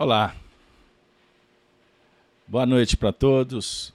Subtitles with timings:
[0.00, 0.32] Olá.
[2.46, 3.92] Boa noite para todos.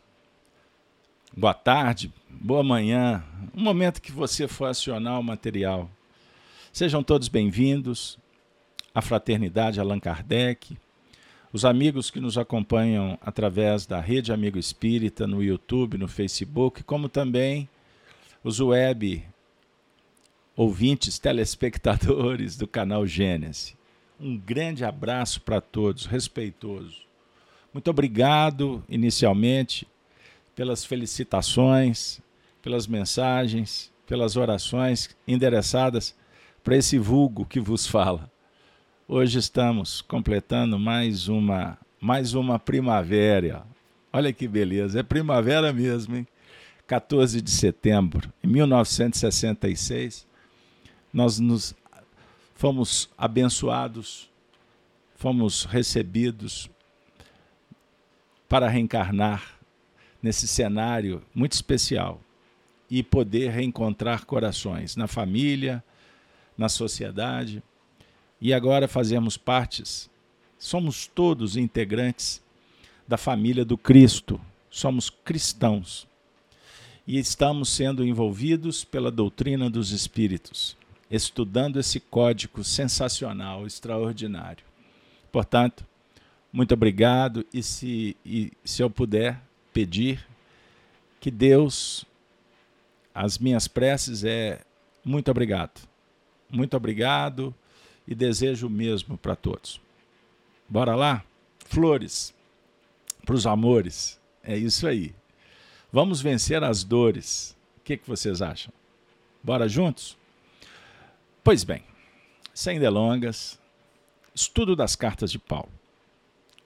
[1.32, 3.24] Boa tarde, boa manhã.
[3.56, 5.90] Um momento que você for acionar o material.
[6.74, 8.20] Sejam todos bem-vindos
[8.94, 10.78] à Fraternidade Allan Kardec,
[11.54, 17.08] os amigos que nos acompanham através da Rede Amigo Espírita, no YouTube, no Facebook, como
[17.08, 17.70] também
[18.44, 19.24] os web
[20.54, 23.82] ouvintes, telespectadores do canal Gênesis.
[24.20, 27.02] Um grande abraço para todos, respeitoso.
[27.74, 29.88] Muito obrigado, inicialmente,
[30.56, 32.22] pelas felicitações,
[32.62, 36.16] pelas mensagens, pelas orações endereçadas
[36.64, 38.32] para esse vulgo que vos fala.
[39.08, 43.66] Hoje estamos completando mais uma mais uma primavera.
[44.12, 46.28] Olha que beleza, é primavera mesmo, hein?
[46.86, 50.28] 14 de setembro de 1966,
[51.14, 51.74] nós nos
[52.64, 54.30] fomos abençoados,
[55.18, 56.70] fomos recebidos
[58.48, 59.60] para reencarnar
[60.22, 62.22] nesse cenário muito especial
[62.90, 65.84] e poder reencontrar corações na família,
[66.58, 67.62] na sociedade.
[68.40, 70.10] E agora fazemos partes,
[70.58, 72.42] somos todos integrantes
[73.06, 74.40] da família do Cristo,
[74.70, 76.08] somos cristãos.
[77.06, 80.82] E estamos sendo envolvidos pela doutrina dos espíritos
[81.16, 84.66] estudando esse código sensacional, extraordinário.
[85.32, 85.86] Portanto,
[86.52, 89.42] muito obrigado e se, e se eu puder
[89.72, 90.26] pedir
[91.20, 92.06] que Deus,
[93.14, 94.62] as minhas preces é
[95.04, 95.88] muito obrigado.
[96.50, 97.54] Muito obrigado
[98.08, 99.80] e desejo o mesmo para todos.
[100.68, 101.24] Bora lá?
[101.66, 102.34] Flores
[103.26, 104.20] para os amores.
[104.44, 105.14] É isso aí.
[105.92, 107.56] Vamos vencer as dores.
[107.78, 108.74] O que, que vocês acham?
[109.44, 110.18] Bora juntos?
[111.44, 111.84] Pois bem,
[112.54, 113.60] sem delongas,
[114.34, 115.70] estudo das cartas de Paulo.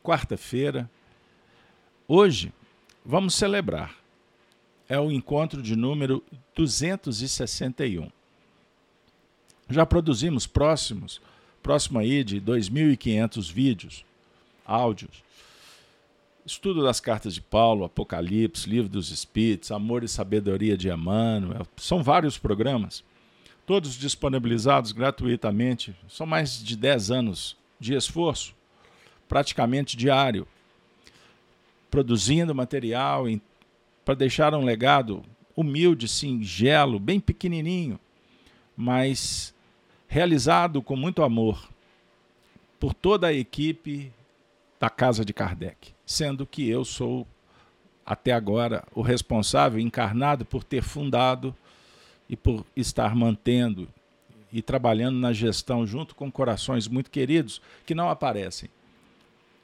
[0.03, 0.87] Quarta-feira,
[2.07, 2.53] hoje,
[3.03, 3.95] vamos celebrar.
[4.87, 6.23] É o encontro de número
[6.55, 8.11] 261.
[9.67, 11.19] Já produzimos próximos,
[11.63, 14.05] próximo aí de 2.500 vídeos,
[14.63, 15.23] áudios.
[16.45, 21.65] Estudo das cartas de Paulo, Apocalipse, Livro dos Espíritos, Amor e Sabedoria de Emmanuel.
[21.77, 23.03] São vários programas
[23.67, 25.93] todos disponibilizados gratuitamente.
[26.07, 28.55] São mais de 10 anos de esforço,
[29.27, 30.47] praticamente diário,
[31.91, 33.25] produzindo material
[34.05, 35.21] para deixar um legado
[35.53, 37.99] humilde, singelo, bem pequenininho,
[38.75, 39.53] mas
[40.07, 41.69] realizado com muito amor
[42.79, 44.13] por toda a equipe
[44.79, 47.27] da Casa de Kardec, sendo que eu sou
[48.05, 51.53] até agora o responsável encarnado por ter fundado
[52.29, 53.87] e por estar mantendo
[54.51, 58.69] e trabalhando na gestão junto com corações muito queridos que não aparecem,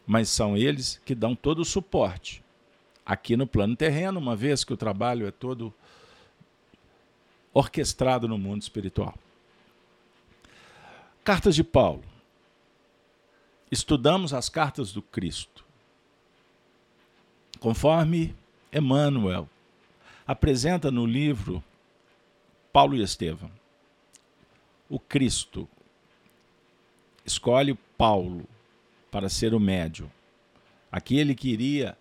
[0.06, 2.44] mas são eles que dão todo o suporte
[3.06, 5.74] aqui no plano terreno, uma vez que o trabalho é todo
[7.53, 9.16] orquestrado no mundo espiritual.
[11.24, 12.03] Cartas de Paulo.
[13.72, 15.66] Estudamos as cartas do Cristo.
[17.59, 18.35] Conforme
[18.72, 19.47] Emmanuel
[20.28, 21.63] apresenta no livro
[22.73, 23.51] Paulo e Estevão.
[24.89, 25.69] O Cristo
[27.23, 28.50] escolhe Paulo
[29.11, 30.09] para ser o médium.
[30.91, 31.95] Aqui ele queria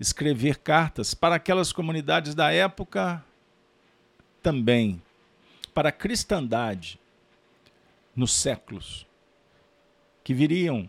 [0.00, 3.22] escrever cartas para aquelas comunidades da época
[4.42, 5.00] também,
[5.74, 6.98] para a cristandade
[8.16, 9.06] nos séculos
[10.22, 10.88] que viriam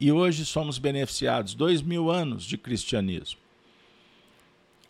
[0.00, 1.54] e hoje somos beneficiados.
[1.54, 3.38] Dois mil anos de cristianismo.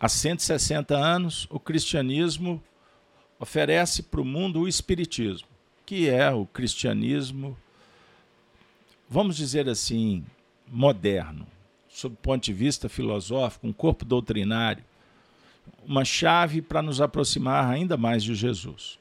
[0.00, 2.62] Há 160 anos, o cristianismo
[3.44, 5.47] oferece para o mundo o Espiritismo,
[5.84, 7.56] que é o cristianismo,
[9.09, 10.25] vamos dizer assim,
[10.66, 11.47] moderno,
[11.88, 14.82] sob o ponto de vista filosófico, um corpo doutrinário,
[15.87, 18.99] uma chave para nos aproximar ainda mais de Jesus.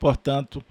[0.00, 0.64] Portanto,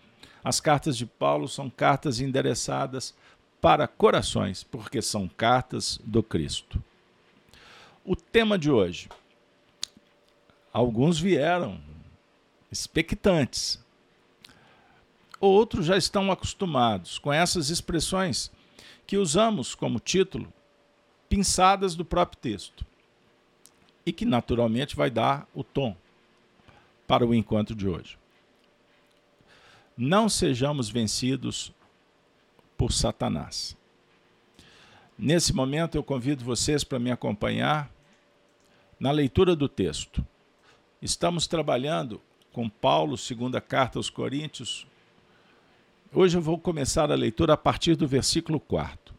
[0.43, 3.13] as cartas de Paulo são cartas endereçadas
[3.61, 6.83] para corações, porque são cartas do Cristo.
[8.03, 9.07] O tema de hoje.
[10.73, 11.79] Alguns vieram
[12.79, 13.83] expectantes.
[15.39, 18.51] Outros já estão acostumados com essas expressões
[19.07, 20.51] que usamos como título,
[21.29, 22.85] pinçadas do próprio texto,
[24.05, 25.95] e que naturalmente vai dar o tom
[27.07, 28.17] para o encontro de hoje.
[29.97, 31.71] Não sejamos vencidos
[32.77, 33.75] por Satanás.
[35.17, 37.89] Nesse momento eu convido vocês para me acompanhar
[38.99, 40.25] na leitura do texto.
[41.01, 42.21] Estamos trabalhando
[42.55, 44.87] com Paulo, segunda carta aos Coríntios.
[46.13, 49.13] Hoje eu vou começar a leitura a partir do versículo 4.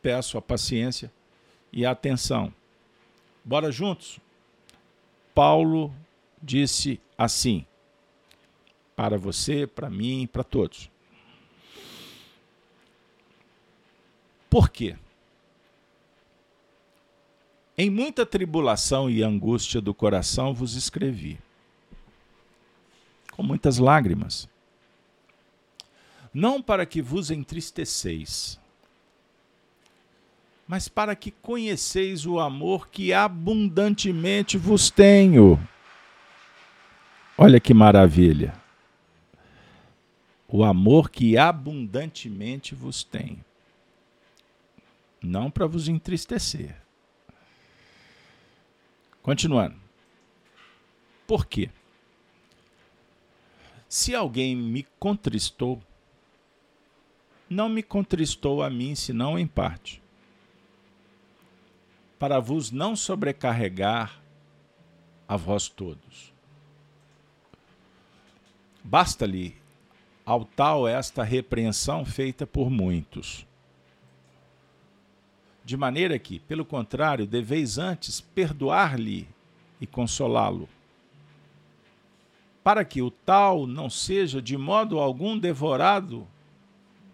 [0.00, 1.12] peço a paciência
[1.70, 2.50] e a atenção.
[3.44, 4.18] Bora juntos?
[5.34, 5.94] Paulo
[6.42, 7.66] disse assim:
[8.96, 10.90] para você, para mim, para todos.
[14.48, 14.96] Por quê?
[17.76, 21.40] Em muita tribulação e angústia do coração vos escrevi,
[23.32, 24.48] com muitas lágrimas,
[26.32, 28.60] não para que vos entristeceis,
[30.68, 35.58] mas para que conheceis o amor que abundantemente vos tenho.
[37.36, 38.54] Olha que maravilha!
[40.46, 43.44] O amor que abundantemente vos tenho.
[45.20, 46.83] Não para vos entristecer
[49.24, 49.74] Continuando.
[51.26, 51.70] Por quê?
[53.88, 55.82] Se alguém me contristou,
[57.48, 60.02] não me contristou a mim, senão em parte,
[62.18, 64.20] para vos não sobrecarregar
[65.26, 66.34] a vós todos.
[68.82, 69.56] Basta-lhe
[70.22, 73.46] ao tal esta repreensão feita por muitos
[75.64, 79.26] de maneira que, pelo contrário, deveis antes perdoar-lhe
[79.80, 80.68] e consolá-lo,
[82.62, 86.26] para que o tal não seja de modo algum devorado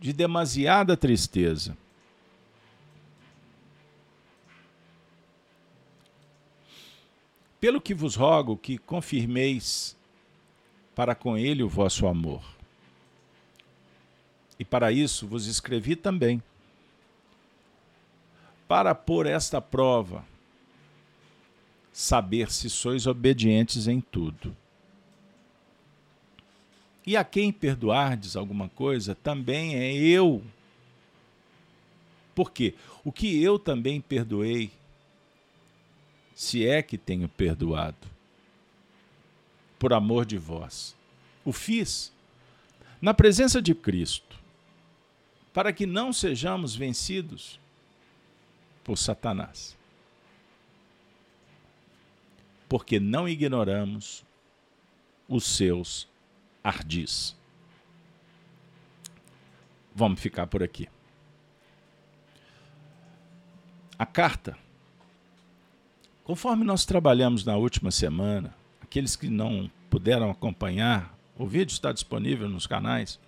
[0.01, 1.77] de demasiada tristeza.
[7.61, 9.97] Pelo que vos rogo que confirmeis
[10.95, 12.43] para com ele o vosso amor.
[14.59, 16.43] E para isso vos escrevi também
[18.71, 20.25] para pôr esta prova,
[21.93, 24.57] saber se sois obedientes em tudo.
[27.05, 30.41] E a quem perdoardes alguma coisa, também é eu.
[32.33, 34.71] Porque o que eu também perdoei,
[36.33, 38.07] se é que tenho perdoado,
[39.81, 40.95] por amor de vós,
[41.45, 42.13] o fiz
[43.03, 44.39] na presença de Cristo,
[45.53, 47.60] para que não sejamos vencidos
[48.85, 49.77] por Satanás.
[52.69, 54.25] Porque não ignoramos
[55.29, 56.09] os seus
[56.63, 57.37] ardis.
[59.95, 60.89] Vamos ficar por aqui.
[63.99, 64.57] A carta,
[66.25, 72.49] conforme nós trabalhamos na última semana, aqueles que não puderam acompanhar, o vídeo está disponível
[72.49, 73.21] nos canais.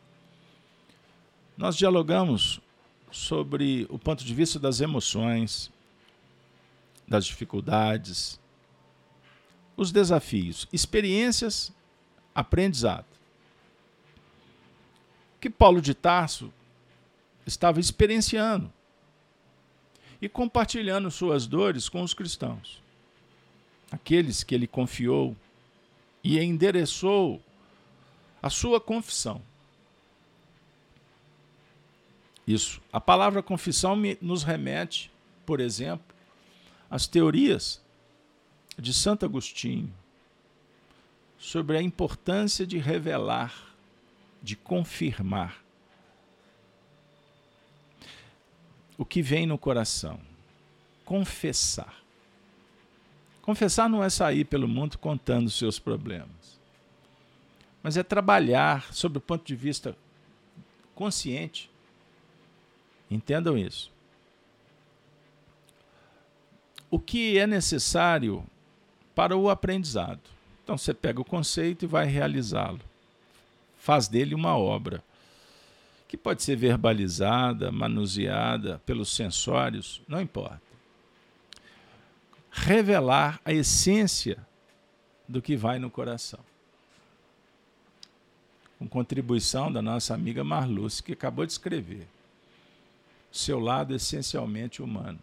[1.57, 2.61] Nós dialogamos
[3.12, 5.70] sobre o ponto de vista das emoções,
[7.06, 8.41] das dificuldades,
[9.76, 11.70] os desafios, experiências,
[12.35, 13.06] aprendizado.
[15.38, 16.53] Que Paulo de Tarso
[17.47, 18.73] estava experienciando
[20.20, 22.81] e compartilhando suas dores com os cristãos,
[23.91, 25.37] aqueles que ele confiou
[26.25, 27.43] e endereçou
[28.41, 29.43] a sua confissão.
[32.47, 32.81] Isso.
[32.93, 35.11] A palavra confissão me, nos remete,
[35.47, 36.15] por exemplo,
[36.91, 37.81] às teorias
[38.79, 39.93] de Santo Agostinho
[41.39, 43.75] sobre a importância de revelar,
[44.43, 45.62] de confirmar
[48.99, 50.20] o que vem no coração.
[51.05, 52.03] Confessar.
[53.41, 56.61] Confessar não é sair pelo mundo contando seus problemas,
[57.82, 59.96] mas é trabalhar sob o ponto de vista
[60.94, 61.71] consciente
[63.13, 63.91] Entendam isso.
[66.91, 68.45] O que é necessário
[69.15, 70.21] para o aprendizado?
[70.65, 72.81] Então você pega o conceito e vai realizá-lo.
[73.79, 75.03] Faz dele uma obra
[76.09, 80.63] que pode ser verbalizada, manuseada pelos sensórios, não importa.
[82.51, 84.39] Revelar a essência
[85.29, 86.41] do que vai no coração.
[88.79, 92.07] Com contribuição da nossa amiga Marluce, que acabou de escrever
[93.32, 95.19] seu lado essencialmente humano.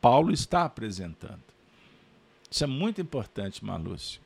[0.00, 1.42] Paulo está apresentando.
[2.50, 4.20] Isso é muito importante, Marlúcio.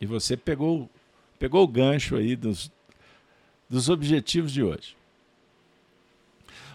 [0.00, 0.88] E você pegou,
[1.38, 2.70] pegou o gancho aí dos,
[3.68, 4.96] dos objetivos de hoje.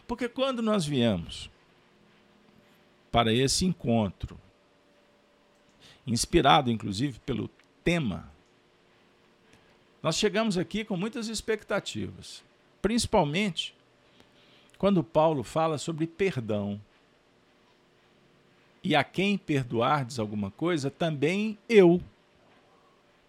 [0.08, 1.50] Porque quando nós viemos
[3.12, 4.40] para esse encontro,
[6.06, 7.50] inspirado inclusive pelo
[7.84, 8.32] tema,
[10.02, 12.44] nós chegamos aqui com muitas expectativas,
[12.82, 13.76] principalmente
[14.80, 16.82] quando Paulo fala sobre perdão.
[18.82, 22.02] E a quem perdoardes alguma coisa, também eu.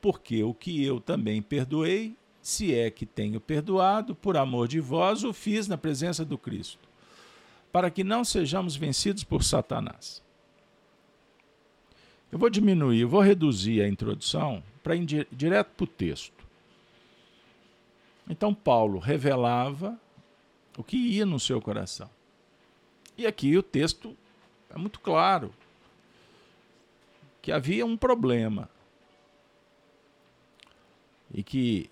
[0.01, 5.25] Porque o que eu também perdoei, se é que tenho perdoado, por amor de vós,
[5.25, 6.89] o fiz na presença do Cristo,
[7.73, 10.23] para que não sejamos vencidos por Satanás.
[12.31, 16.47] Eu vou diminuir, eu vou reduzir a introdução para ir direto para o texto.
[18.29, 19.99] Então, Paulo revelava
[20.81, 22.09] o que ia no seu coração.
[23.17, 24.17] E aqui o texto
[24.71, 25.53] é muito claro
[27.43, 28.69] que havia um problema
[31.33, 31.91] e que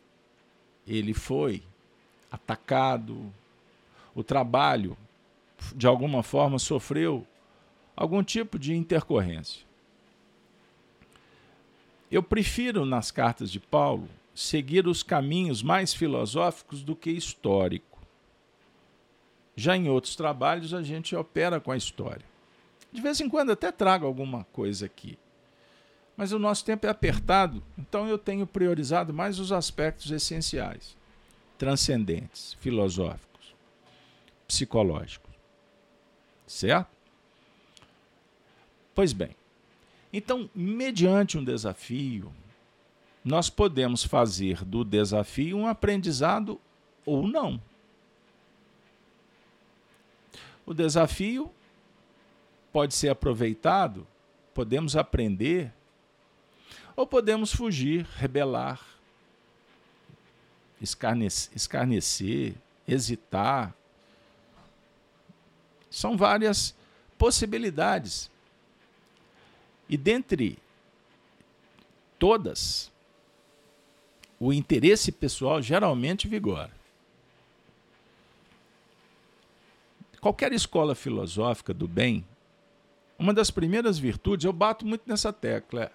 [0.87, 1.63] ele foi
[2.31, 3.33] atacado,
[4.15, 4.97] o trabalho
[5.75, 7.27] de alguma forma sofreu
[7.95, 9.67] algum tipo de intercorrência.
[12.11, 17.88] Eu prefiro nas cartas de Paulo seguir os caminhos mais filosóficos do que histórico.
[19.59, 22.25] Já em outros trabalhos a gente opera com a história.
[22.93, 25.19] De vez em quando até trago alguma coisa aqui.
[26.17, 30.97] Mas o nosso tempo é apertado, então eu tenho priorizado mais os aspectos essenciais,
[31.59, 33.53] transcendentes, filosóficos,
[34.47, 35.35] psicológicos.
[36.47, 36.91] Certo?
[38.95, 39.35] Pois bem,
[40.13, 42.33] então, mediante um desafio,
[43.25, 46.61] nós podemos fazer do desafio um aprendizado
[47.05, 47.61] ou não.
[50.69, 51.51] O desafio
[52.71, 54.07] pode ser aproveitado,
[54.53, 55.73] podemos aprender
[56.95, 58.79] ou podemos fugir, rebelar,
[60.79, 62.55] escarnecer, escarnecer
[62.87, 63.75] hesitar.
[65.91, 66.75] São várias
[67.17, 68.31] possibilidades.
[69.89, 70.59] E dentre
[72.19, 72.93] todas,
[74.39, 76.78] o interesse pessoal geralmente vigora.
[80.21, 82.25] Qualquer escola filosófica do bem,
[83.19, 85.91] uma das primeiras virtudes, eu bato muito nessa tecla, é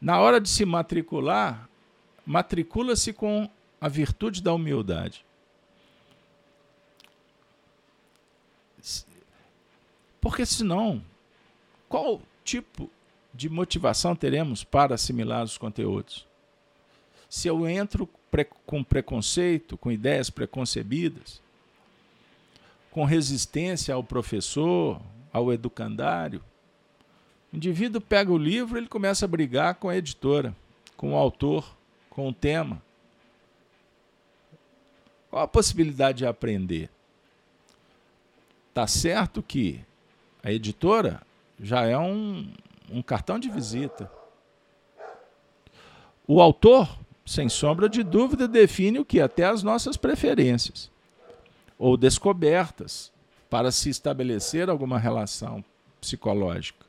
[0.00, 1.68] na hora de se matricular,
[2.24, 3.48] matricula-se com
[3.80, 5.24] a virtude da humildade.
[10.20, 11.04] Porque senão,
[11.88, 12.90] qual tipo
[13.32, 16.26] de motivação teremos para assimilar os conteúdos?
[17.28, 21.42] Se eu entro pre com preconceito, com ideias preconcebidas,
[22.90, 25.00] com resistência ao professor,
[25.32, 26.42] ao educandário,
[27.52, 30.54] o indivíduo pega o livro e ele começa a brigar com a editora,
[30.96, 31.76] com o autor,
[32.08, 32.82] com o tema.
[35.30, 36.90] Qual a possibilidade de aprender?
[38.74, 39.80] Tá certo que
[40.42, 41.22] a editora
[41.60, 42.52] já é um,
[42.90, 44.10] um cartão de visita.
[46.26, 49.20] O autor, sem sombra de dúvida, define o que?
[49.20, 50.90] Até as nossas preferências
[51.80, 53.10] ou descobertas
[53.48, 55.64] para se estabelecer alguma relação
[55.98, 56.84] psicológica.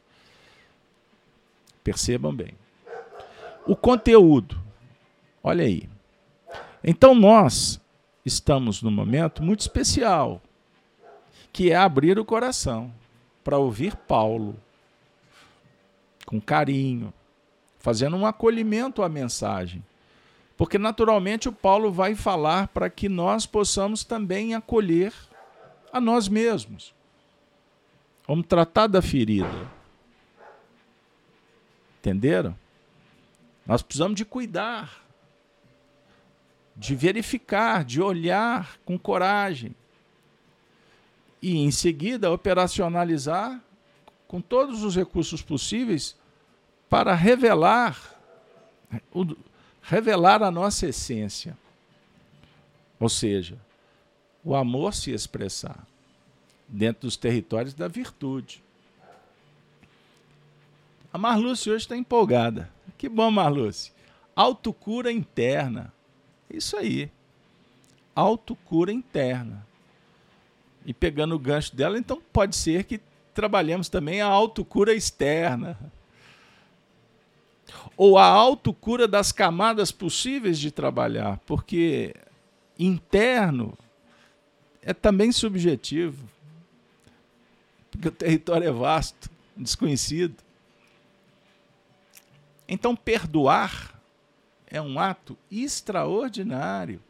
[1.82, 2.54] Percebam bem.
[3.66, 4.62] O conteúdo.
[5.42, 5.90] Olha aí.
[6.84, 7.80] Então nós
[8.26, 10.42] estamos num momento muito especial,
[11.54, 12.94] que é abrir o coração
[13.46, 14.58] para ouvir Paulo
[16.26, 17.14] com carinho,
[17.80, 19.82] fazendo um acolhimento à mensagem.
[20.62, 25.12] Porque naturalmente o Paulo vai falar para que nós possamos também acolher
[25.92, 26.94] a nós mesmos.
[28.28, 29.68] Vamos tratar da ferida.
[31.98, 32.56] Entenderam?
[33.66, 35.04] Nós precisamos de cuidar,
[36.76, 39.74] de verificar, de olhar com coragem.
[41.42, 43.60] E em seguida operacionalizar
[44.28, 46.16] com todos os recursos possíveis
[46.88, 47.98] para revelar
[49.12, 49.26] o,
[49.82, 51.58] revelar a nossa essência.
[53.00, 53.58] Ou seja,
[54.44, 55.88] o amor se expressar
[56.68, 58.64] dentro dos territórios da virtude.
[61.12, 62.72] A Marluce hoje está empolgada.
[62.98, 63.92] Que bom, Marluce.
[64.36, 65.94] Autocura interna.
[66.50, 67.12] Isso aí.
[68.16, 69.66] Autocura interna.
[70.86, 73.00] E pegando o gancho dela, então pode ser que
[73.34, 75.78] trabalhemos também a autocura externa.
[77.96, 82.16] Ou a autocura das camadas possíveis de trabalhar, porque
[82.78, 83.78] interno
[84.82, 86.28] é também subjetivo.
[87.92, 90.36] Porque o território é vasto, desconhecido.
[92.68, 94.00] Então, perdoar
[94.66, 97.02] é um ato extraordinário.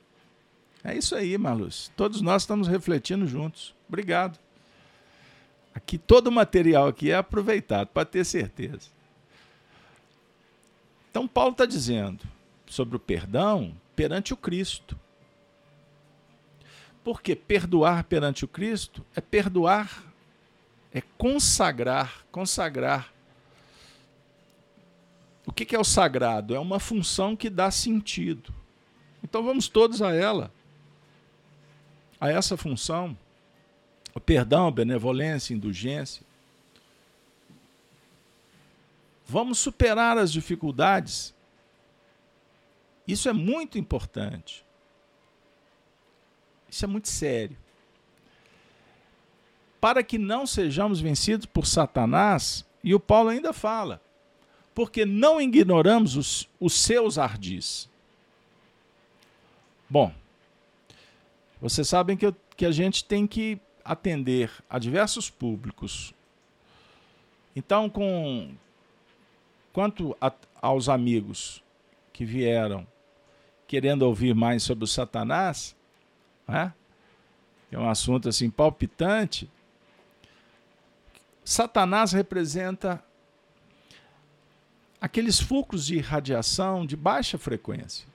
[0.83, 1.91] É isso aí, Marluz.
[1.95, 3.75] Todos nós estamos refletindo juntos.
[3.87, 4.39] Obrigado.
[5.73, 8.89] Aqui todo o material aqui é aproveitado, para ter certeza.
[11.11, 12.23] Então Paulo está dizendo
[12.65, 14.97] sobre o perdão perante o Cristo.
[17.03, 20.03] Porque perdoar perante o Cristo é perdoar,
[20.91, 23.11] é consagrar, consagrar
[25.45, 26.55] o que é o sagrado?
[26.55, 28.53] É uma função que dá sentido.
[29.23, 30.51] Então vamos todos a ela,
[32.19, 33.17] a essa função.
[34.13, 36.23] o perdão, benevolência, indulgência.
[39.31, 41.33] Vamos superar as dificuldades.
[43.07, 44.65] Isso é muito importante.
[46.69, 47.57] Isso é muito sério.
[49.79, 54.01] Para que não sejamos vencidos por Satanás, e o Paulo ainda fala,
[54.75, 57.89] porque não ignoramos os, os seus ardis.
[59.89, 60.13] Bom,
[61.61, 66.13] vocês sabem que, eu, que a gente tem que atender a diversos públicos.
[67.55, 68.53] Então, com
[69.71, 71.63] quanto a, aos amigos
[72.11, 72.85] que vieram
[73.67, 75.75] querendo ouvir mais sobre o Satanás,
[76.47, 76.73] né?
[77.71, 79.49] é um assunto assim palpitante.
[81.43, 83.03] Satanás representa
[84.99, 88.05] aqueles fulcros de radiação de baixa frequência.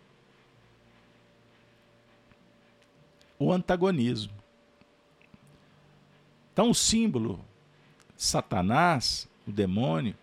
[3.39, 4.33] O antagonismo.
[6.53, 7.45] Então, o símbolo
[8.17, 10.15] Satanás, o demônio,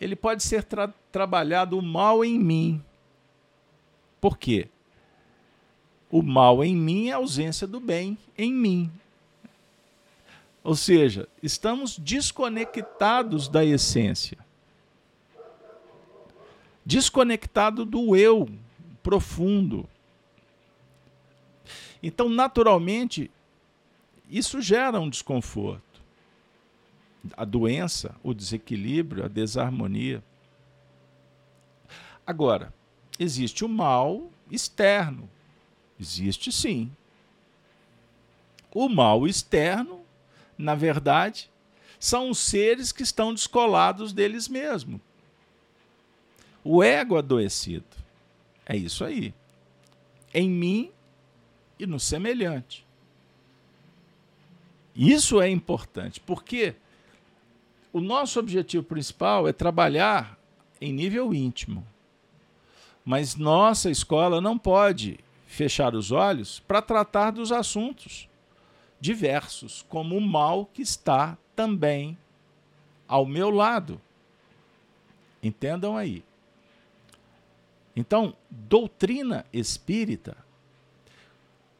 [0.00, 2.82] ele pode ser tra trabalhado o mal em mim.
[4.20, 4.68] Por quê?
[6.10, 8.90] O mal em mim é a ausência do bem em mim.
[10.62, 14.38] Ou seja, estamos desconectados da essência.
[16.84, 18.48] Desconectado do eu
[19.02, 19.88] profundo.
[22.02, 23.30] Então, naturalmente,
[24.30, 25.87] isso gera um desconforto.
[27.36, 30.22] A doença, o desequilíbrio, a desarmonia.
[32.26, 32.72] Agora,
[33.18, 35.28] existe o mal externo.
[35.98, 36.90] Existe sim.
[38.72, 40.00] O mal externo,
[40.56, 41.50] na verdade,
[41.98, 45.00] são os seres que estão descolados deles mesmos.
[46.62, 47.86] O ego adoecido.
[48.64, 49.34] É isso aí.
[50.32, 50.90] Em mim
[51.78, 52.86] e no semelhante.
[54.94, 56.74] Isso é importante, porque
[57.92, 60.38] o nosso objetivo principal é trabalhar
[60.80, 61.86] em nível íntimo.
[63.04, 68.28] Mas nossa escola não pode fechar os olhos para tratar dos assuntos
[69.00, 72.16] diversos, como o mal que está também
[73.06, 74.00] ao meu lado.
[75.42, 76.22] Entendam aí.
[77.96, 80.36] Então, doutrina espírita,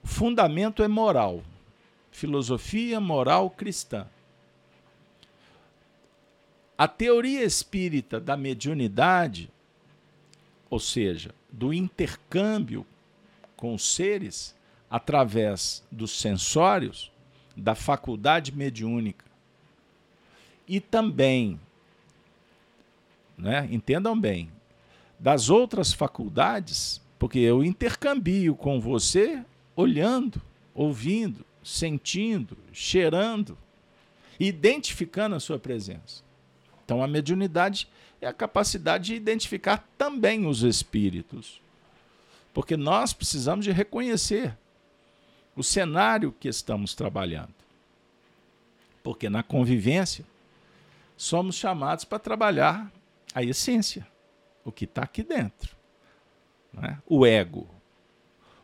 [0.02, 1.42] fundamento é moral
[2.18, 4.06] filosofia moral cristã.
[6.78, 9.50] A teoria espírita da mediunidade,
[10.70, 12.86] ou seja, do intercâmbio
[13.56, 14.54] com os seres
[14.88, 17.10] através dos sensórios,
[17.56, 19.24] da faculdade mediúnica,
[20.68, 21.58] e também,
[23.36, 24.48] né, entendam bem,
[25.18, 30.40] das outras faculdades, porque eu intercambio com você olhando,
[30.72, 33.58] ouvindo, sentindo, cheirando,
[34.38, 36.27] identificando a sua presença.
[36.88, 37.86] Então, a mediunidade
[38.18, 41.60] é a capacidade de identificar também os espíritos.
[42.54, 44.56] Porque nós precisamos de reconhecer
[45.54, 47.52] o cenário que estamos trabalhando.
[49.02, 50.24] Porque na convivência
[51.14, 52.90] somos chamados para trabalhar
[53.34, 54.08] a essência,
[54.64, 55.76] o que está aqui dentro.
[56.82, 56.96] É?
[57.06, 57.68] O ego.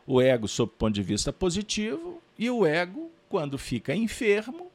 [0.03, 4.71] O ego, sob o ponto de vista positivo, e o ego, quando fica enfermo,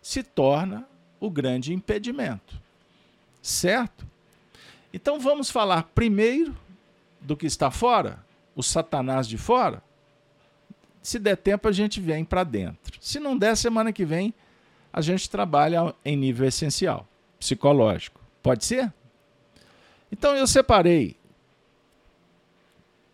[0.00, 2.62] se torna o grande impedimento.
[3.44, 4.06] Certo?
[4.90, 6.56] Então vamos falar primeiro
[7.20, 8.24] do que está fora,
[8.56, 9.82] o Satanás de fora.
[11.02, 12.96] Se der tempo, a gente vem para dentro.
[13.02, 14.32] Se não der, semana que vem,
[14.90, 17.06] a gente trabalha em nível essencial,
[17.38, 18.18] psicológico.
[18.42, 18.90] Pode ser?
[20.10, 21.14] Então eu separei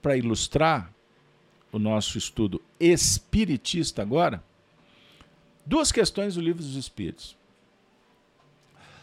[0.00, 0.92] para ilustrar
[1.72, 4.40] o nosso estudo espiritista agora,
[5.66, 7.39] duas questões do Livro dos Espíritos.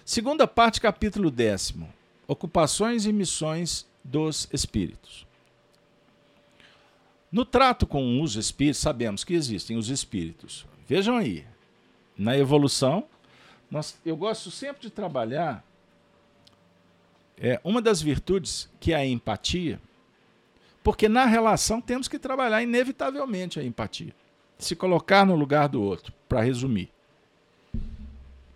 [0.08, 1.94] Segunda parte, capítulo décimo,
[2.26, 5.28] Ocupações e missões dos espíritos.
[7.30, 10.66] No trato com os espíritos, sabemos que existem os espíritos.
[10.88, 11.46] Vejam aí,
[12.18, 13.04] na evolução,
[13.70, 15.62] nós, eu gosto sempre de trabalhar
[17.38, 19.78] é, uma das virtudes que é a empatia,
[20.82, 24.16] porque na relação temos que trabalhar inevitavelmente a empatia.
[24.58, 26.97] Se colocar no lugar do outro, para resumir.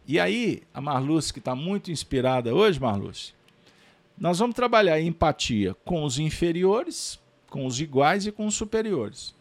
[0.07, 3.33] E aí, a Marluce, que está muito inspirada hoje, Marluce,
[4.17, 9.33] nós vamos trabalhar empatia com os inferiores, com os iguais e com os superiores.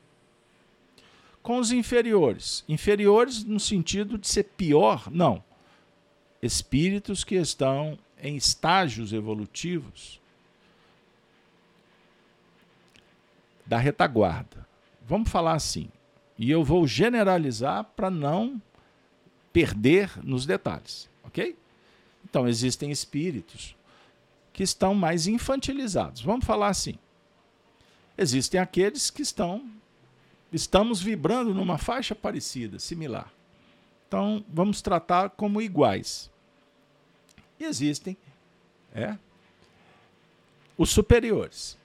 [1.42, 2.64] Com os inferiores.
[2.68, 5.10] Inferiores no sentido de ser pior?
[5.10, 5.42] Não.
[6.42, 10.20] Espíritos que estão em estágios evolutivos
[13.66, 14.66] da retaguarda.
[15.06, 15.88] Vamos falar assim.
[16.38, 18.60] E eu vou generalizar para não
[19.52, 21.56] perder nos detalhes, ok?
[22.24, 23.74] Então, existem espíritos
[24.52, 26.20] que estão mais infantilizados.
[26.20, 26.98] Vamos falar assim.
[28.16, 29.68] Existem aqueles que estão
[30.52, 33.32] estamos vibrando numa faixa parecida, similar.
[34.08, 36.30] Então, vamos tratar como iguais.
[37.58, 38.16] E existem
[38.92, 39.16] é,
[40.76, 41.78] os superiores.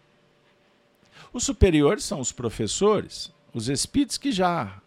[1.32, 4.82] Os superiores são os professores, os espíritos que já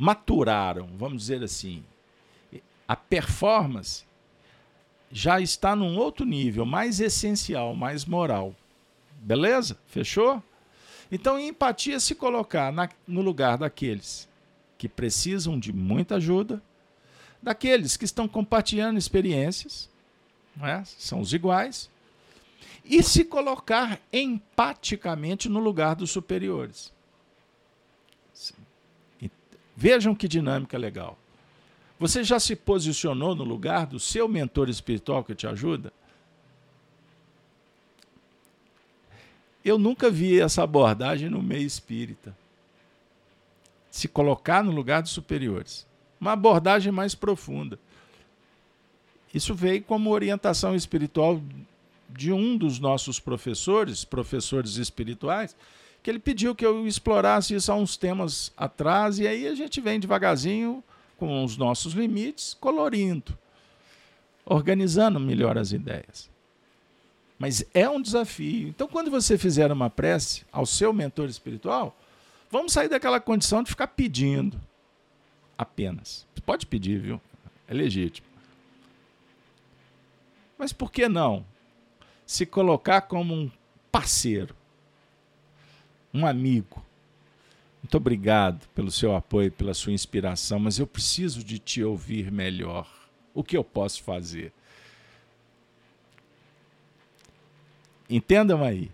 [0.00, 1.82] maturaram, vamos dizer assim,
[2.86, 4.04] a performance
[5.10, 8.54] já está num outro nível, mais essencial, mais moral.
[9.20, 9.76] Beleza?
[9.88, 10.40] Fechou?
[11.10, 14.28] Então, empatia se colocar na, no lugar daqueles
[14.76, 16.62] que precisam de muita ajuda,
[17.42, 19.90] daqueles que estão compartilhando experiências,
[20.62, 20.84] é?
[20.84, 21.90] são os iguais,
[22.84, 26.92] e se colocar empaticamente no lugar dos superiores.
[29.80, 31.16] Vejam que dinâmica legal.
[32.00, 35.92] Você já se posicionou no lugar do seu mentor espiritual que te ajuda?
[39.64, 42.36] Eu nunca vi essa abordagem no meio espírita.
[43.88, 45.86] Se colocar no lugar dos superiores.
[46.20, 47.78] Uma abordagem mais profunda.
[49.32, 51.40] Isso veio como orientação espiritual
[52.10, 55.54] de um dos nossos professores, professores espirituais,
[56.02, 59.80] que ele pediu que eu explorasse isso há uns temas atrás, e aí a gente
[59.80, 60.82] vem devagarzinho,
[61.16, 63.36] com os nossos limites, colorindo,
[64.44, 66.30] organizando melhor as ideias.
[67.38, 68.68] Mas é um desafio.
[68.68, 71.96] Então, quando você fizer uma prece ao seu mentor espiritual,
[72.50, 74.60] vamos sair daquela condição de ficar pedindo
[75.56, 76.26] apenas.
[76.46, 77.20] Pode pedir, viu?
[77.68, 78.26] É legítimo.
[80.56, 81.44] Mas por que não
[82.24, 83.50] se colocar como um
[83.92, 84.56] parceiro,
[86.18, 86.84] um amigo?
[87.82, 92.88] Muito obrigado pelo seu apoio, pela sua inspiração, mas eu preciso de te ouvir melhor.
[93.32, 94.52] O que eu posso fazer?
[98.10, 98.90] Entendam aí.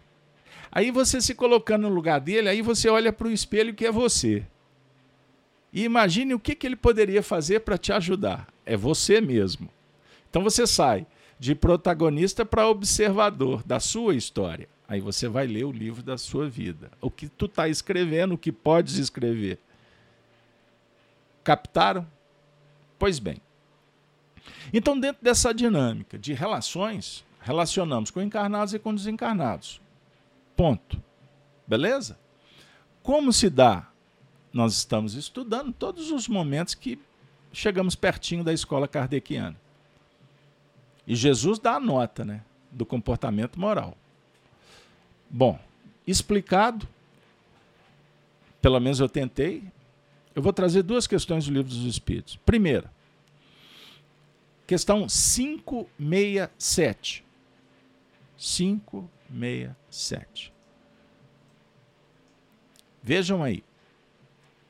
[0.71, 3.93] Aí você se colocando no lugar dele, aí você olha para o espelho que é
[3.93, 4.45] você.
[5.73, 8.49] E imagine o que, que ele poderia fazer para te ajudar.
[8.67, 9.69] É você mesmo.
[10.29, 11.07] Então você sai
[11.39, 14.69] de protagonista para observador da sua história.
[14.87, 16.91] Aí você vai ler o livro da sua vida.
[17.01, 19.59] O que tu está escrevendo, o que podes escrever.
[21.43, 22.07] Captaram?
[22.99, 23.41] Pois bem.
[24.73, 29.81] Então, dentro dessa dinâmica de relações, relacionamos com encarnados e com desencarnados.
[30.57, 31.01] Ponto.
[31.67, 32.19] Beleza?
[33.03, 33.89] Como se dá?
[34.53, 36.99] Nós estamos estudando todos os momentos que
[37.53, 39.57] chegamos pertinho da escola kardeciana.
[41.07, 43.97] E Jesus dá a nota né, do comportamento moral.
[45.37, 45.59] Bom,
[46.07, 46.87] explicado,
[48.63, 49.65] pelo menos eu tentei,
[50.33, 52.37] eu vou trazer duas questões do Livro dos Espíritos.
[52.37, 52.89] Primeira,
[54.65, 57.25] questão 567.
[58.37, 60.53] 567.
[63.03, 63.65] Vejam aí.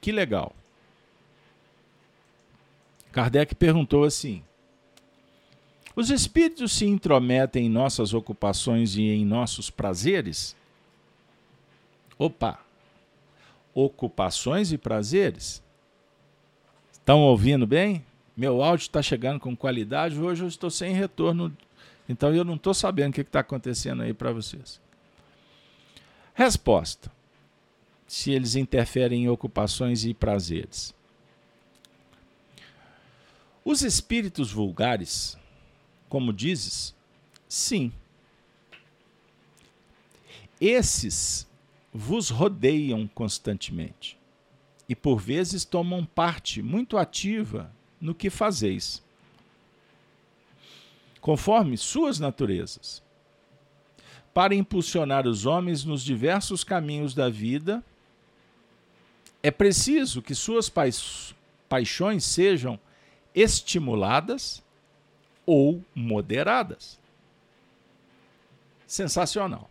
[0.01, 0.57] Que legal.
[3.13, 4.43] Kardec perguntou assim:
[5.97, 10.57] Os espíritos se intrometem em nossas ocupações e em nossos prazeres?
[12.19, 12.61] Opa!
[13.73, 15.63] Ocupações e prazeres?
[16.93, 18.05] Estão ouvindo bem?
[18.37, 20.19] Meu áudio está chegando com qualidade.
[20.19, 21.55] Hoje eu estou sem retorno
[22.09, 24.81] então eu não estou sabendo o que está acontecendo aí para vocês.
[26.35, 27.11] Resposta:
[28.07, 30.95] se eles interferem em ocupações e prazeres.
[33.65, 35.39] Os espíritos vulgares,
[36.15, 36.95] como dizes,
[37.49, 37.93] sim.
[40.61, 41.45] Esses
[41.93, 44.17] vos rodeiam constantemente
[44.89, 47.69] e por vezes tomam parte muito ativa
[48.01, 49.03] no que fazeis
[51.21, 53.03] conforme suas naturezas,
[54.33, 57.83] para impulsionar os homens nos diversos caminhos da vida,
[59.43, 60.71] é preciso que suas
[61.69, 62.79] paixões sejam
[63.35, 64.64] estimuladas
[65.47, 66.99] ou moderadas.
[68.87, 69.71] Sensacional.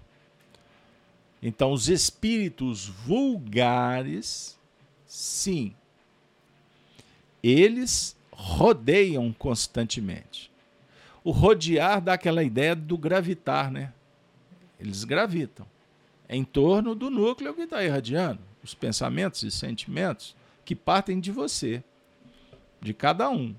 [1.41, 4.57] Então, os espíritos vulgares,
[5.05, 5.75] sim,
[7.41, 10.53] eles rodeiam constantemente
[11.23, 13.93] o rodear dá aquela ideia do gravitar, né?
[14.79, 15.65] Eles gravitam
[16.27, 21.83] em torno do núcleo que está irradiando, os pensamentos e sentimentos que partem de você,
[22.81, 23.55] de cada um.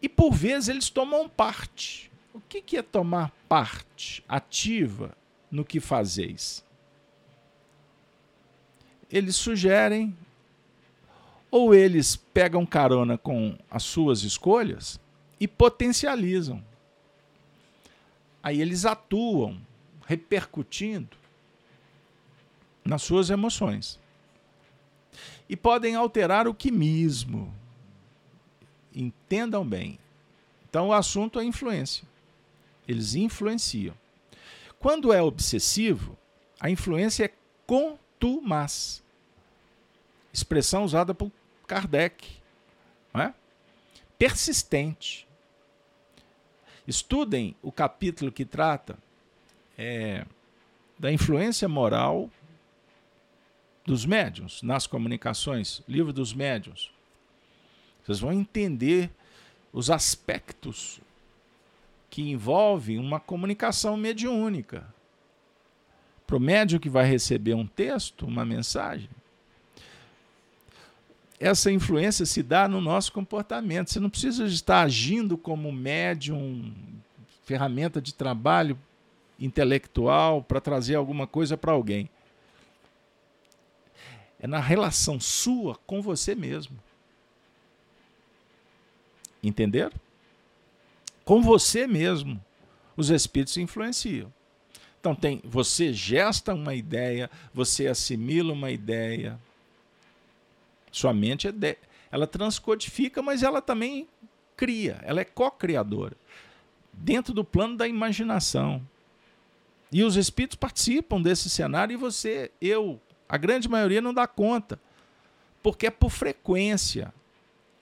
[0.00, 2.10] E por vezes eles tomam parte.
[2.32, 5.16] O que, que é tomar parte ativa
[5.50, 6.64] no que fazeis?
[9.14, 10.12] eles sugerem
[11.48, 14.98] ou eles pegam carona com as suas escolhas
[15.38, 16.60] e potencializam.
[18.42, 19.60] Aí eles atuam
[20.04, 21.16] repercutindo
[22.84, 24.00] nas suas emoções.
[25.48, 27.54] E podem alterar o quimismo.
[28.94, 29.98] Entendam bem.
[30.68, 32.06] Então o assunto é influência.
[32.86, 33.94] Eles influenciam.
[34.78, 36.16] Quando é obsessivo,
[36.60, 37.32] a influência é
[37.66, 39.02] contumaz.
[40.32, 41.30] Expressão usada por
[41.66, 42.28] Kardec.
[43.14, 43.32] É?
[44.18, 45.26] Persistente.
[46.86, 48.98] Estudem o capítulo que trata
[49.78, 50.26] é,
[50.98, 52.30] da influência moral
[53.84, 56.93] dos médiuns nas comunicações, livro dos médiuns.
[58.04, 59.10] Vocês vão entender
[59.72, 61.00] os aspectos
[62.10, 64.86] que envolvem uma comunicação mediúnica.
[66.26, 69.08] Para o médium que vai receber um texto, uma mensagem,
[71.40, 73.90] essa influência se dá no nosso comportamento.
[73.90, 76.72] Você não precisa estar agindo como médium,
[77.44, 78.78] ferramenta de trabalho
[79.38, 82.08] intelectual para trazer alguma coisa para alguém.
[84.38, 86.78] É na relação sua com você mesmo.
[89.46, 89.92] Entenderam?
[91.24, 92.42] Com você mesmo,
[92.96, 94.32] os espíritos influenciam.
[95.00, 99.38] Então tem, você gesta uma ideia, você assimila uma ideia,
[100.90, 101.76] sua mente é
[102.10, 104.08] ela transcodifica, mas ela também
[104.56, 106.16] cria, ela é co-criadora,
[106.92, 108.80] dentro do plano da imaginação.
[109.90, 114.80] E os espíritos participam desse cenário e você, eu, a grande maioria não dá conta,
[115.62, 117.12] porque é por frequência.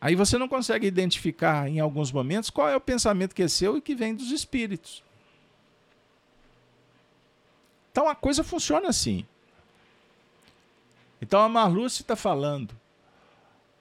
[0.02, 3.76] Aí você não consegue identificar em alguns momentos qual é o pensamento que é seu
[3.76, 5.00] e que vem dos espíritos.
[7.92, 9.24] Então a coisa funciona assim.
[11.20, 12.74] Então a Marluce está falando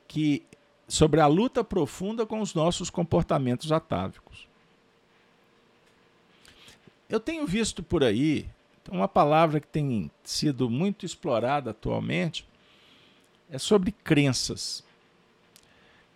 [0.07, 0.43] que
[0.87, 4.47] sobre a luta profunda com os nossos comportamentos atávicos.
[7.09, 8.47] Eu tenho visto por aí
[8.91, 12.47] uma palavra que tem sido muito explorada atualmente
[13.49, 14.83] é sobre crenças.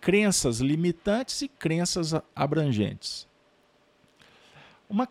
[0.06, 3.26] Crenças limitantes e crenças abrangentes.
[4.88, 5.08] Uma,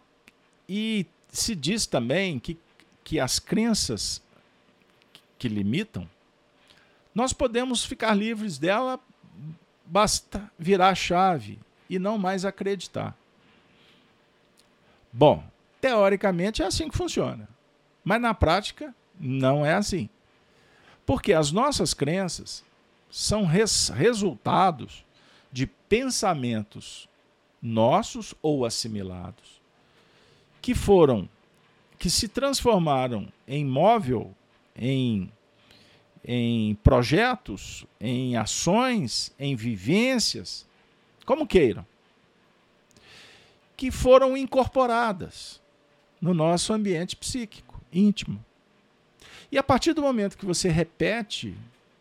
[0.69, 2.57] e se diz também que,
[3.03, 4.21] que as crenças
[5.37, 6.07] que limitam
[7.13, 8.99] nós podemos ficar livres dela,
[9.85, 11.57] basta virar a chave
[11.89, 13.15] e não mais acreditar.
[15.13, 15.41] Bom,
[15.79, 17.47] teoricamente é assim que funciona,
[18.03, 20.09] mas na prática não é assim.
[21.05, 22.65] Porque as nossas crenças
[23.09, 25.05] são res resultados
[25.51, 27.07] de pensamentos
[27.61, 29.61] nossos ou assimilados
[30.61, 31.29] que foram
[31.97, 34.35] que se transformaram em móvel,
[34.75, 35.31] em
[36.27, 40.65] em projetos, em ações, em vivências,
[41.23, 41.85] como queiram,
[43.77, 45.61] que foram incorporadas
[46.19, 48.43] no nosso ambiente psíquico, íntimo.
[49.51, 51.55] E a partir do momento que você repete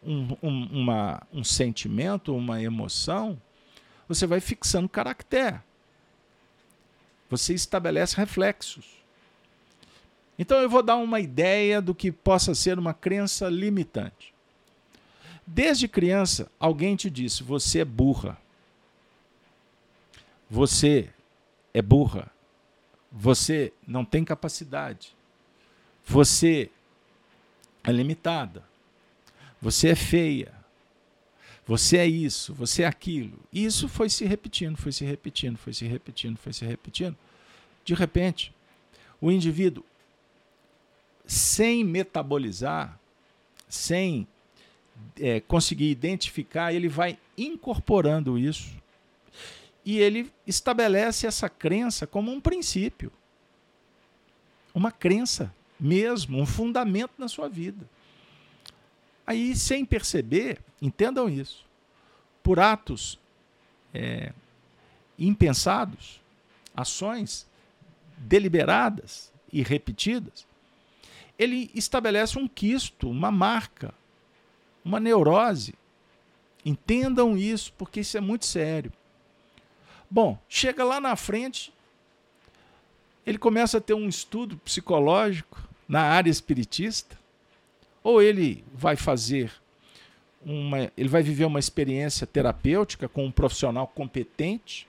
[0.04, 3.40] um, um, uma, um sentimento, uma emoção,
[4.08, 5.60] você vai fixando caractere.
[7.30, 8.86] Você estabelece reflexos.
[10.38, 14.34] Então eu vou dar uma ideia do que possa ser uma crença limitante.
[15.46, 18.38] Desde criança, alguém te disse: você é burra.
[20.50, 21.10] Você
[21.72, 22.30] é burra.
[23.10, 25.14] Você não tem capacidade.
[26.04, 26.70] Você
[27.82, 28.64] é limitada.
[29.64, 30.52] Você é feia.
[31.66, 33.38] Você é isso, você é aquilo.
[33.50, 37.16] E isso foi se repetindo, foi se repetindo, foi se repetindo, foi se repetindo.
[37.82, 38.54] De repente,
[39.18, 39.82] o indivíduo
[41.26, 43.00] sem metabolizar,
[43.66, 44.28] sem
[45.18, 48.76] é, conseguir identificar, ele vai incorporando isso
[49.82, 53.10] e ele estabelece essa crença como um princípio,
[54.74, 55.50] uma crença
[55.80, 57.88] mesmo, um fundamento na sua vida.
[59.26, 61.64] Aí, sem perceber, entendam isso,
[62.42, 63.18] por atos
[63.92, 64.32] é,
[65.18, 66.20] impensados,
[66.76, 67.46] ações
[68.18, 70.46] deliberadas e repetidas,
[71.38, 73.94] ele estabelece um quisto, uma marca,
[74.84, 75.74] uma neurose.
[76.64, 78.92] Entendam isso, porque isso é muito sério.
[80.10, 81.72] Bom, chega lá na frente,
[83.26, 87.18] ele começa a ter um estudo psicológico na área espiritista,
[88.04, 89.50] ou ele vai fazer
[90.44, 94.86] uma, ele vai viver uma experiência terapêutica com um profissional competente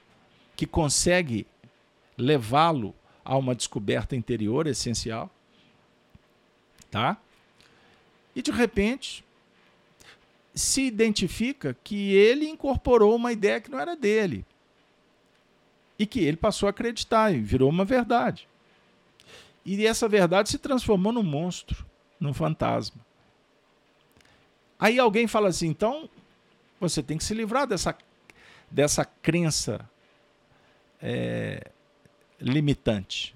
[0.56, 1.48] que consegue
[2.18, 5.32] levá-lo a uma descoberta interior essencial
[6.92, 7.18] tá?
[8.36, 9.24] e de repente
[10.54, 14.46] se identifica que ele incorporou uma ideia que não era dele
[15.98, 18.48] e que ele passou a acreditar e virou uma verdade.
[19.66, 21.86] E essa verdade se transformou num monstro,
[22.20, 23.06] num fantasma.
[24.80, 26.10] Aí alguém fala assim: então
[26.80, 27.96] você tem que se livrar dessa,
[28.70, 29.90] dessa crença
[31.02, 31.72] é,
[32.40, 33.36] limitante.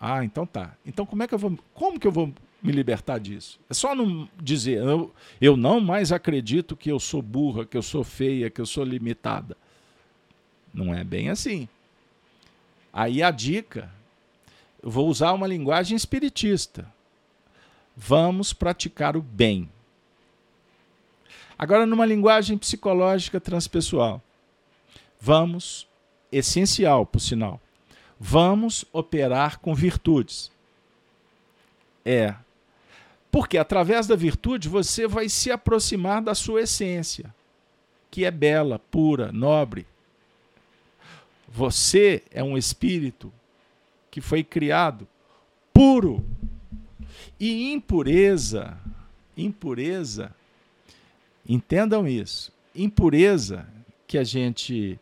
[0.00, 0.76] Ah, então tá.
[0.86, 1.58] Então como é que eu vou.
[1.74, 3.58] Como que eu vou me libertar disso?
[3.68, 7.82] É só não dizer, eu, eu não mais acredito que eu sou burra, que eu
[7.82, 9.56] sou feia, que eu sou limitada.
[10.72, 11.68] Não é bem assim.
[12.92, 13.90] Aí a dica,
[14.82, 16.86] eu vou usar uma linguagem espiritista.
[18.00, 19.68] Vamos praticar o bem.
[21.58, 24.22] Agora, numa linguagem psicológica transpessoal,
[25.20, 25.88] vamos,
[26.30, 27.60] essencial, por sinal,
[28.18, 30.52] vamos operar com virtudes.
[32.04, 32.36] É.
[33.32, 37.34] Porque através da virtude você vai se aproximar da sua essência,
[38.12, 39.84] que é bela, pura, nobre.
[41.48, 43.32] Você é um espírito
[44.08, 45.08] que foi criado
[45.74, 46.24] puro.
[47.38, 48.78] E impureza,
[49.36, 50.34] impureza
[51.48, 52.52] Entendam isso.
[52.74, 53.66] Impureza
[54.06, 55.00] que a gente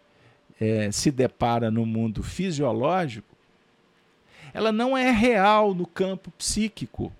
[0.61, 3.37] é, se depara no mundo fisiológico,
[4.55, 7.13] ela não é real no campo psíquico.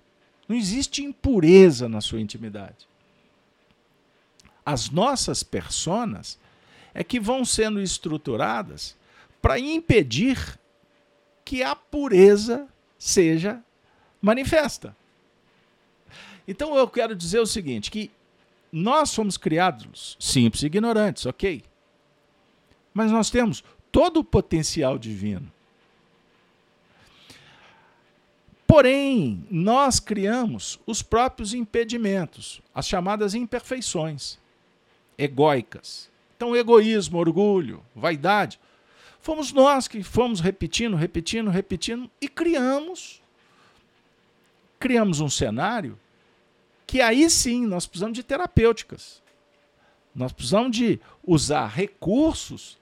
[0.47, 2.87] Não existe impureza na sua intimidade.
[4.65, 6.39] As nossas personas
[6.93, 8.95] é que vão sendo estruturadas
[9.41, 10.57] para impedir
[11.43, 13.61] que a pureza seja
[14.21, 14.95] manifesta.
[16.47, 18.09] Então eu quero dizer o seguinte, que
[18.71, 21.63] nós somos criados simples e ignorantes, ok.
[22.93, 25.51] Mas nós temos todo o potencial divino.
[28.65, 34.37] Porém, nós criamos os próprios impedimentos, as chamadas imperfeições
[35.17, 36.09] egóicas.
[36.35, 38.59] Então, egoísmo, orgulho, vaidade,
[39.21, 43.21] fomos nós que fomos repetindo, repetindo, repetindo e criamos
[44.79, 45.97] criamos um cenário
[46.85, 49.21] que aí sim nós precisamos de terapêuticas.
[50.15, 52.77] Nós precisamos de usar recursos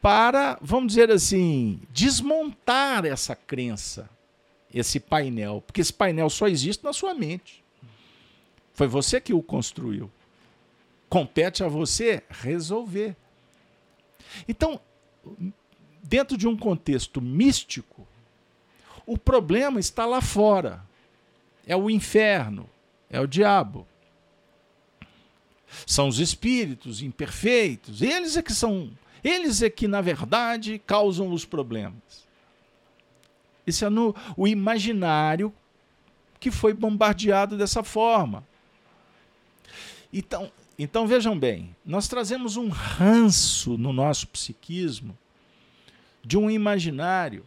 [0.00, 4.08] para, vamos dizer assim, desmontar essa crença,
[4.72, 7.64] esse painel, porque esse painel só existe na sua mente.
[8.72, 10.10] Foi você que o construiu.
[11.08, 13.16] Compete a você resolver.
[14.46, 14.80] Então,
[16.02, 18.06] dentro de um contexto místico,
[19.04, 20.84] o problema está lá fora.
[21.66, 22.68] É o inferno,
[23.10, 23.86] é o diabo.
[25.84, 28.90] São os espíritos imperfeitos, eles é que são,
[29.22, 32.24] eles é que na verdade causam os problemas.
[33.66, 35.52] Isso é no o imaginário
[36.38, 38.46] que foi bombardeado dessa forma.
[40.12, 45.18] Então, então vejam bem, nós trazemos um ranço no nosso psiquismo
[46.24, 47.44] de um imaginário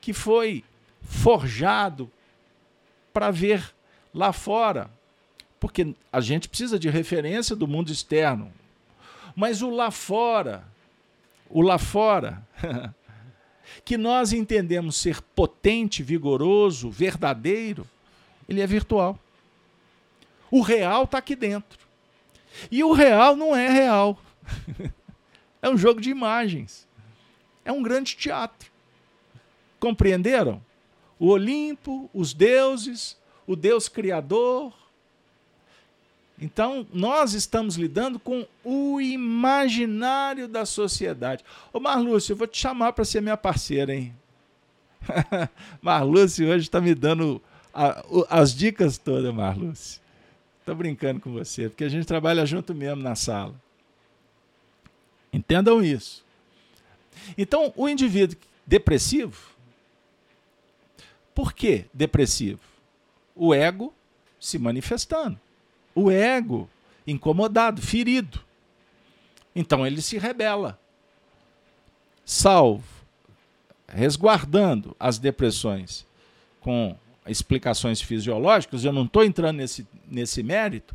[0.00, 0.64] que foi
[1.02, 2.10] forjado
[3.12, 3.74] para ver
[4.12, 4.90] lá fora,
[5.58, 8.52] porque a gente precisa de referência do mundo externo.
[9.36, 10.64] Mas o lá fora,
[11.48, 12.46] o lá fora,
[13.84, 17.86] que nós entendemos ser potente, vigoroso, verdadeiro,
[18.48, 19.18] ele é virtual.
[20.50, 21.78] O real está aqui dentro.
[22.70, 24.18] E o real não é real.
[25.62, 26.86] é um jogo de imagens.
[27.64, 28.70] É um grande teatro.
[29.78, 30.60] Compreenderam?
[31.20, 34.72] O Olimpo, os deuses, o Deus Criador.
[36.40, 41.44] Então, nós estamos lidando com o imaginário da sociedade.
[41.70, 44.14] Ô Marlúcio, eu vou te chamar para ser minha parceira, hein?
[45.82, 47.40] Marlúcio hoje está me dando
[47.74, 50.00] a, as dicas todas, Marlúcio.
[50.60, 53.54] Estou brincando com você, porque a gente trabalha junto mesmo na sala.
[55.30, 56.24] Entendam isso.
[57.36, 59.49] Então, o indivíduo depressivo,
[61.40, 62.60] por que depressivo?
[63.34, 63.94] o ego
[64.38, 65.40] se manifestando.
[65.94, 66.68] O ego
[67.06, 68.44] incomodado, ferido.
[69.56, 70.78] Então ele se rebela.
[72.22, 72.84] Salvo,
[73.88, 76.06] resguardando as depressões
[76.60, 76.94] com
[77.26, 80.94] explicações fisiológicas, eu não estou entrando nesse, nesse mérito,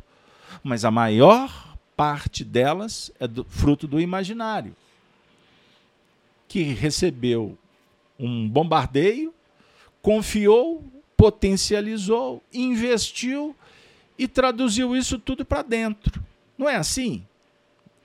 [0.62, 4.76] mas a maior parte delas é do, fruto do imaginário,
[6.46, 7.58] que recebeu
[8.16, 9.34] um bombardeio,
[10.06, 10.84] confiou
[11.16, 13.56] potencializou, investiu
[14.16, 16.22] e traduziu isso tudo para dentro.
[16.56, 17.26] Não é assim?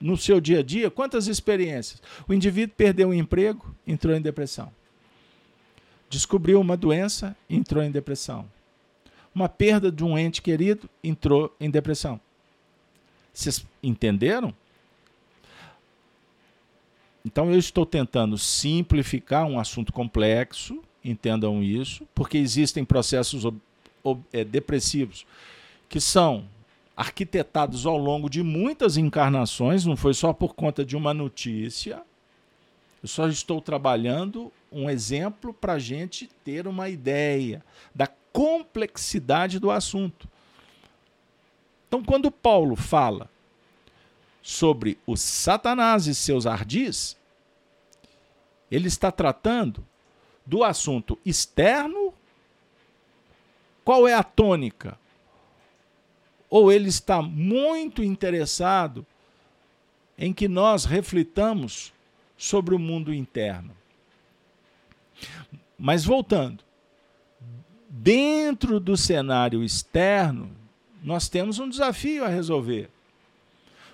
[0.00, 2.02] No seu dia a dia, quantas experiências?
[2.26, 4.72] O indivíduo perdeu um emprego, entrou em depressão.
[6.10, 8.50] Descobriu uma doença, entrou em depressão.
[9.32, 12.20] uma perda de um ente querido, entrou em depressão.
[13.32, 14.52] Vocês entenderam?
[17.24, 23.44] Então eu estou tentando simplificar um assunto complexo, entendam isso, porque existem processos
[24.32, 25.26] é, depressivos
[25.88, 26.48] que são
[26.96, 32.02] arquitetados ao longo de muitas encarnações, não foi só por conta de uma notícia.
[33.02, 39.70] Eu só estou trabalhando um exemplo para a gente ter uma ideia da complexidade do
[39.70, 40.28] assunto.
[41.88, 43.28] Então, quando Paulo fala
[44.42, 47.16] sobre o Satanás e seus ardis,
[48.70, 49.84] ele está tratando
[50.44, 52.12] do assunto externo.
[53.84, 54.98] Qual é a tônica?
[56.48, 59.06] Ou ele está muito interessado
[60.18, 61.92] em que nós reflitamos
[62.36, 63.74] sobre o mundo interno.
[65.78, 66.62] Mas voltando,
[67.88, 70.50] dentro do cenário externo,
[71.02, 72.90] nós temos um desafio a resolver.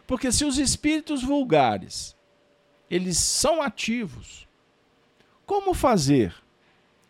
[0.06, 2.16] Porque se os espíritos vulgares,
[2.90, 4.47] eles são ativos,
[5.48, 6.34] como fazer?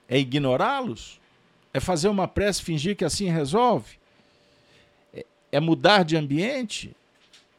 [0.08, 1.20] É ignorá-los?
[1.74, 3.98] É fazer uma prece fingir que assim resolve?
[5.12, 6.96] É, é mudar de ambiente?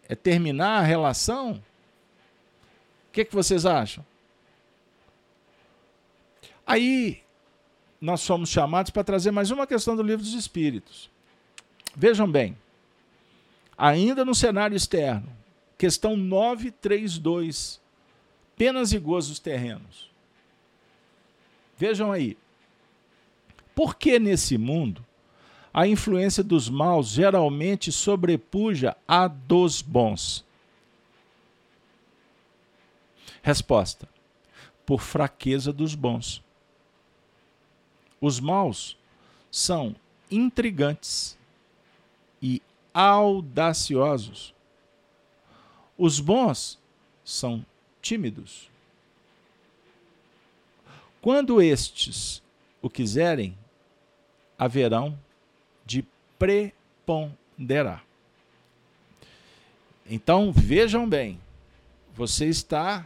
[0.08, 1.62] É terminar a relação?
[3.10, 4.06] O que, é que vocês acham?
[6.66, 7.22] Aí
[8.00, 11.10] nós somos chamados para trazer mais uma questão do livro dos Espíritos.
[11.94, 12.58] Vejam bem,
[13.78, 15.30] ainda no cenário externo,
[15.78, 17.82] questão 932,
[18.56, 20.09] penas e gozos terrenos.
[21.80, 22.38] Vejam aí,
[23.74, 25.06] por que nesse mundo
[25.74, 30.46] a influência dos maus geralmente sobrepuja a dos bons?
[33.42, 34.10] Resposta:
[34.86, 36.44] por fraqueza dos bons.
[38.20, 38.98] Os maus
[39.50, 39.96] são
[40.30, 41.40] intrigantes
[42.42, 42.62] e
[42.94, 44.54] audaciosos.
[45.98, 46.78] Os bons
[47.24, 47.66] são
[48.02, 48.69] tímidos.
[51.22, 52.42] Quando estes
[52.82, 53.58] o quiserem,
[54.58, 55.18] haverão
[55.86, 56.06] de
[56.38, 58.04] preponderar.
[60.10, 61.40] Então vejam bem,
[62.16, 63.06] você está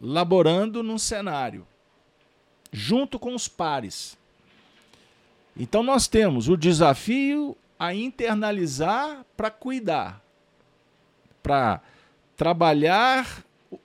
[0.00, 1.66] laborando num cenário
[2.72, 4.18] junto com os pares.
[5.56, 10.22] Então nós temos o desafio a internalizar para cuidar,
[11.42, 11.80] para
[12.36, 13.44] trabalhar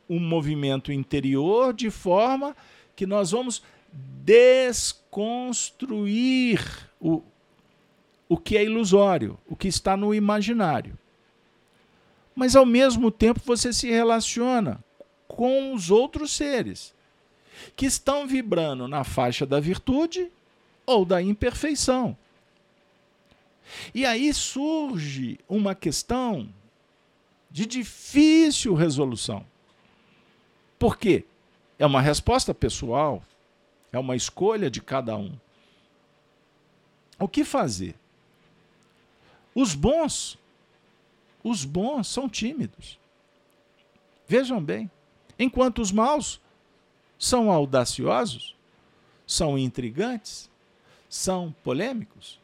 [0.09, 2.55] um movimento interior de forma
[2.99, 3.63] que nós vamos
[4.25, 6.61] desconstruir
[6.99, 7.23] o,
[8.27, 10.99] o que é ilusório, o que está no imaginário.
[12.35, 14.83] Mas ao mesmo tempo você se relaciona
[15.29, 16.93] com os outros seres
[17.73, 20.29] que estão vibrando na faixa da virtude
[20.85, 22.17] ou da imperfeição.
[23.95, 26.49] E aí surge uma questão
[27.49, 29.45] de difícil resolução.
[30.77, 31.23] Por quê?
[31.79, 33.23] É uma resposta pessoal,
[33.91, 35.33] é uma escolha de cada um.
[37.17, 37.95] O que fazer?
[39.55, 40.37] Os bons,
[41.41, 42.99] os bons são tímidos.
[44.27, 44.91] Vejam bem,
[45.39, 46.41] enquanto os maus
[47.17, 48.55] são audaciosos,
[49.25, 50.49] são intrigantes,
[51.09, 52.39] são polêmicos.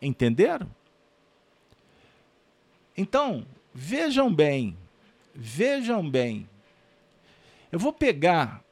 [0.00, 0.70] Entenderam?
[2.96, 3.44] Então,
[3.74, 4.76] vejam bem,
[5.34, 6.48] vejam bem.
[7.70, 8.62] Eu vou pegar,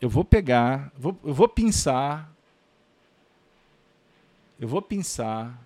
[0.00, 2.32] eu vou pegar, vou, eu vou pensar,
[4.58, 5.60] eu vou pensar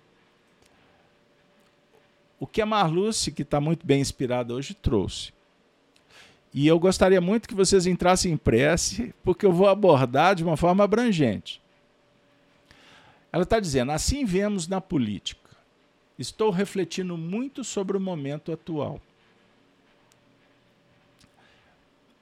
[2.39, 5.31] o que a Marluce, que está muito bem inspirada hoje, trouxe.
[6.53, 10.57] E eu gostaria muito que vocês entrassem em prece, porque eu vou abordar de uma
[10.57, 11.61] forma abrangente.
[13.31, 15.47] Ela está dizendo: assim vemos na política.
[16.17, 18.99] Estou refletindo muito sobre o momento atual.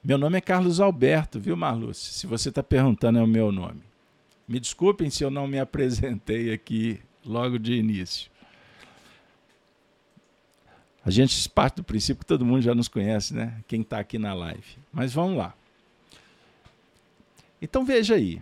[0.06, 2.12] Meu nome é Carlos Alberto, viu, Marluce?
[2.12, 3.82] Se você está perguntando, é o meu nome.
[4.46, 8.30] Me desculpem se eu não me apresentei aqui logo de início.
[11.04, 13.60] A gente parte do princípio que todo mundo já nos conhece, né?
[13.66, 14.78] Quem está aqui na live.
[14.92, 15.52] Mas vamos lá.
[17.60, 18.40] Então veja aí.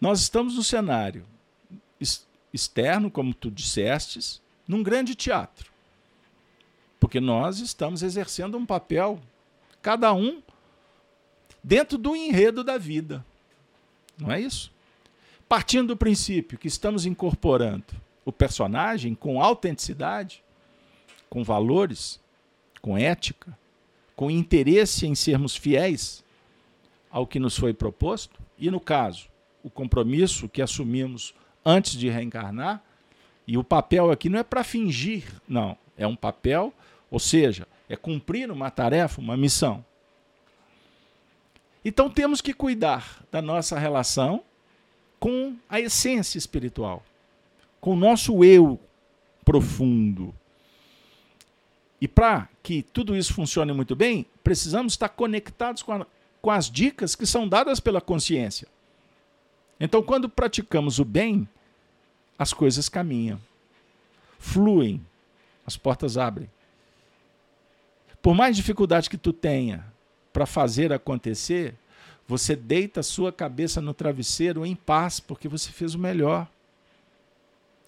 [0.00, 1.26] Nós estamos no cenário
[2.54, 5.68] externo, como tu dissestes, num grande teatro.
[7.00, 9.20] Porque nós estamos exercendo um papel,
[9.82, 10.40] cada um,
[11.62, 13.24] dentro do enredo da vida.
[14.18, 14.72] Não é isso?
[15.48, 17.86] Partindo do princípio que estamos incorporando
[18.24, 20.42] o personagem com autenticidade,
[21.28, 22.20] com valores,
[22.80, 23.56] com ética,
[24.14, 26.22] com interesse em sermos fiéis
[27.10, 29.28] ao que nos foi proposto, e no caso,
[29.62, 31.34] o compromisso que assumimos
[31.64, 32.82] antes de reencarnar.
[33.46, 35.76] E o papel aqui não é para fingir, não.
[35.96, 36.72] É um papel,
[37.10, 39.84] ou seja, é cumprir uma tarefa, uma missão.
[41.84, 44.42] Então temos que cuidar da nossa relação
[45.18, 47.04] com a essência espiritual,
[47.80, 48.78] com o nosso eu
[49.44, 50.34] profundo.
[52.00, 56.06] E para que tudo isso funcione muito bem, precisamos estar conectados com, a,
[56.40, 58.66] com as dicas que são dadas pela consciência.
[59.78, 61.48] Então, quando praticamos o bem,
[62.38, 63.40] as coisas caminham,
[64.38, 65.04] fluem,
[65.66, 66.50] as portas abrem.
[68.22, 69.89] Por mais dificuldade que tu tenha
[70.32, 71.74] para fazer acontecer,
[72.26, 76.48] você deita a sua cabeça no travesseiro em paz, porque você fez o melhor.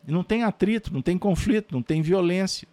[0.06, 2.66] E não tem atrito, não tem conflito, não tem violência.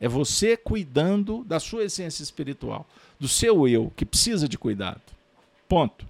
[0.00, 2.86] É você cuidando da sua essência espiritual,
[3.18, 5.00] do seu eu, que precisa de cuidado.
[5.68, 6.04] Ponto.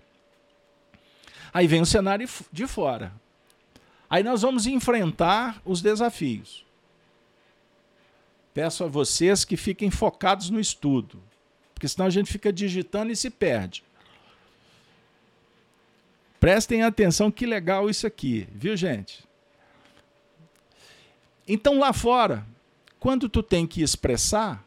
[1.52, 3.12] Aí vem o cenário de fora.
[4.08, 6.64] Aí nós vamos enfrentar os desafios.
[8.54, 11.20] Peço a vocês que fiquem focados no estudo,
[11.84, 13.84] porque senão a gente fica digitando e se perde.
[16.40, 19.22] Prestem atenção que legal isso aqui, viu, gente?
[21.46, 22.46] Então lá fora,
[22.98, 24.64] quando tu tem que expressar,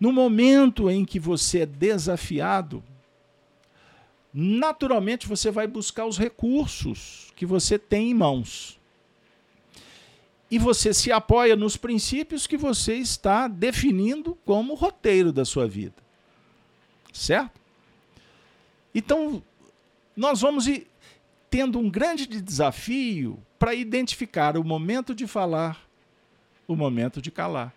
[0.00, 2.82] no momento em que você é desafiado,
[4.32, 8.76] naturalmente você vai buscar os recursos que você tem em mãos.
[10.54, 15.96] E você se apoia nos princípios que você está definindo como roteiro da sua vida.
[17.12, 17.60] Certo?
[18.94, 19.42] Então,
[20.16, 20.86] nós vamos ir
[21.50, 25.84] tendo um grande desafio para identificar o momento de falar,
[26.68, 27.74] o momento de calar.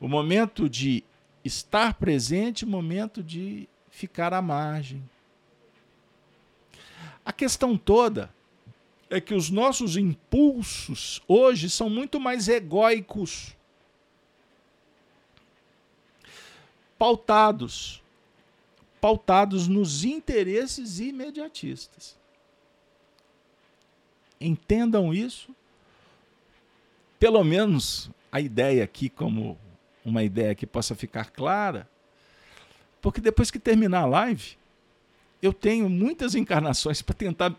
[0.00, 1.04] O momento de
[1.44, 5.08] estar presente, o momento de ficar à margem.
[7.24, 8.34] A questão toda
[9.08, 13.54] é que os nossos impulsos hoje são muito mais egóicos,
[16.98, 18.02] pautados,
[19.00, 22.16] pautados nos interesses imediatistas.
[24.40, 25.54] Entendam isso,
[27.18, 29.58] pelo menos a ideia aqui como
[30.04, 31.88] uma ideia que possa ficar clara,
[33.00, 34.58] porque depois que terminar a live,
[35.40, 37.54] eu tenho muitas encarnações para tentar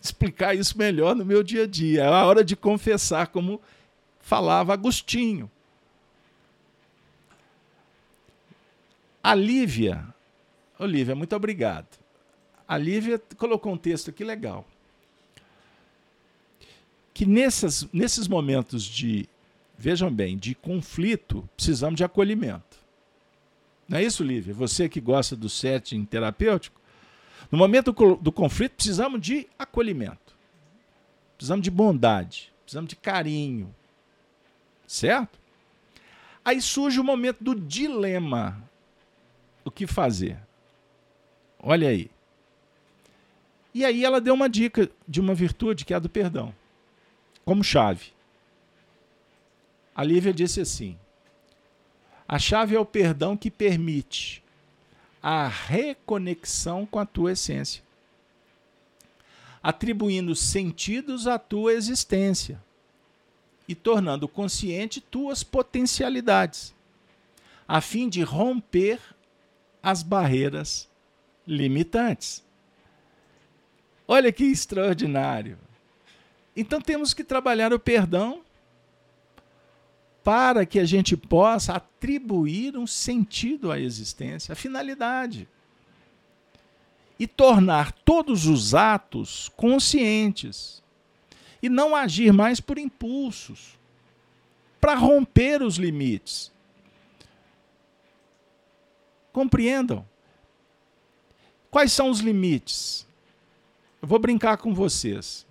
[0.00, 2.02] explicar isso melhor no meu dia a dia.
[2.02, 3.60] É a hora de confessar, como
[4.20, 5.50] falava Agostinho.
[9.22, 10.06] A Lívia,
[10.78, 11.98] Olívia, muito obrigado.
[12.66, 14.66] A Lívia colocou um texto aqui legal.
[17.12, 19.28] Que nessas, nesses momentos de,
[19.76, 22.78] vejam bem, de conflito, precisamos de acolhimento.
[23.88, 24.54] Não é isso, Lívia?
[24.54, 26.77] Você que gosta do setting terapêutico,
[27.50, 30.36] no momento do conflito, precisamos de acolhimento.
[31.36, 32.52] Precisamos de bondade.
[32.62, 33.74] Precisamos de carinho.
[34.86, 35.38] Certo?
[36.44, 38.62] Aí surge o momento do dilema.
[39.64, 40.38] O que fazer?
[41.58, 42.10] Olha aí.
[43.74, 46.54] E aí ela deu uma dica de uma virtude que é a do perdão,
[47.44, 48.12] como chave.
[49.94, 50.98] A Lívia disse assim:
[52.26, 54.42] a chave é o perdão que permite
[55.22, 57.82] a reconexão com a tua essência,
[59.62, 62.62] atribuindo sentidos à tua existência
[63.66, 66.74] e tornando consciente tuas potencialidades,
[67.66, 69.00] a fim de romper
[69.82, 70.88] as barreiras
[71.46, 72.42] limitantes.
[74.06, 75.58] Olha que extraordinário.
[76.56, 78.42] Então temos que trabalhar o perdão
[80.28, 85.48] para que a gente possa atribuir um sentido à existência, a finalidade.
[87.18, 90.82] E tornar todos os atos conscientes.
[91.62, 93.78] E não agir mais por impulsos,
[94.78, 96.52] para romper os limites.
[99.32, 100.06] Compreendam?
[101.70, 103.06] Quais são os limites?
[104.02, 105.46] Eu vou brincar com vocês.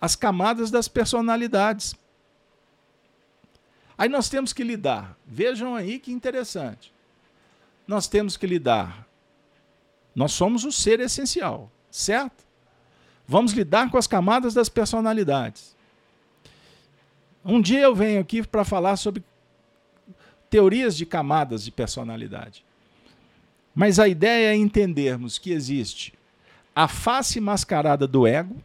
[0.00, 1.96] As camadas das personalidades.
[3.98, 5.18] Aí nós temos que lidar.
[5.26, 6.94] Vejam aí que interessante.
[7.86, 9.04] Nós temos que lidar.
[10.14, 12.46] Nós somos o ser essencial, certo?
[13.26, 15.76] Vamos lidar com as camadas das personalidades.
[17.44, 19.22] Um dia eu venho aqui para falar sobre
[20.48, 22.64] teorias de camadas de personalidade.
[23.74, 26.14] Mas a ideia é entendermos que existe
[26.74, 28.62] a face mascarada do ego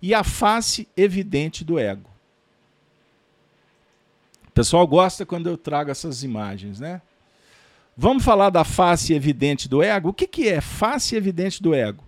[0.00, 2.08] e a face evidente do ego
[4.58, 7.00] pessoal gosta quando eu trago essas imagens, né?
[7.96, 10.08] Vamos falar da face evidente do ego?
[10.08, 12.02] O que, que é face evidente do ego?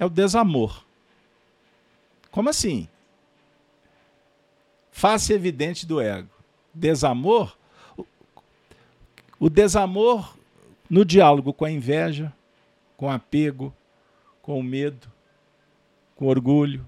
[0.00, 0.82] é o desamor.
[2.30, 2.88] Como assim?
[4.90, 6.30] Face evidente do ego.
[6.72, 7.54] Desamor?
[9.38, 10.34] O desamor
[10.88, 12.32] no diálogo com a inveja,
[12.96, 13.74] com apego,
[14.40, 15.06] com o medo,
[16.16, 16.86] com orgulho,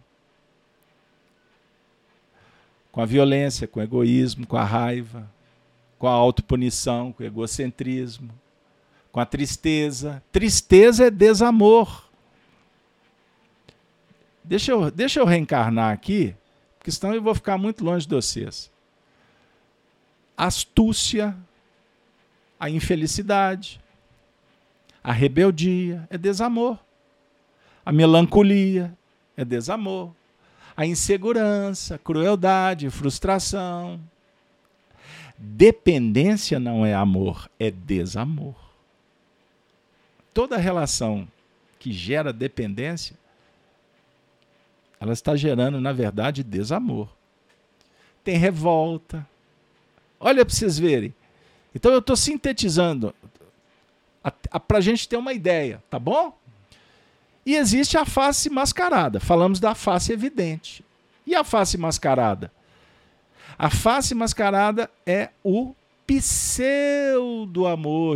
[2.93, 5.29] com a violência, com o egoísmo, com a raiva,
[5.99, 8.31] com a autopunição, com o egocentrismo,
[9.11, 10.23] com a tristeza.
[10.31, 12.05] Tristeza é desamor.
[14.45, 16.37] Deixa eu, deixa eu reencarnar aqui,
[16.79, 18.71] porque senão eu vou ficar muito longe de vocês.
[20.37, 21.35] Astúcia,
[22.61, 23.81] a infelicidade,
[25.03, 26.79] a rebeldia é desamor.
[27.85, 28.93] A melancolia
[29.37, 30.13] é desamor
[30.77, 34.01] a insegurança, crueldade, frustração.
[35.37, 38.55] Dependência não é amor, é desamor.
[40.33, 41.29] Toda relação
[41.79, 43.17] que gera dependência,
[45.01, 47.09] ela está gerando, na verdade, desamor.
[48.23, 49.27] Tem revolta.
[50.21, 51.13] Olha para vocês verem.
[51.75, 53.15] Então eu estou sintetizando
[54.69, 56.39] para a gente ter uma ideia, tá bom?
[57.45, 59.19] E existe a face mascarada.
[59.19, 60.85] Falamos da face evidente.
[61.27, 62.53] E a face mascarada?
[63.59, 65.75] A face mascarada é o
[66.07, 66.59] pseudo-amor,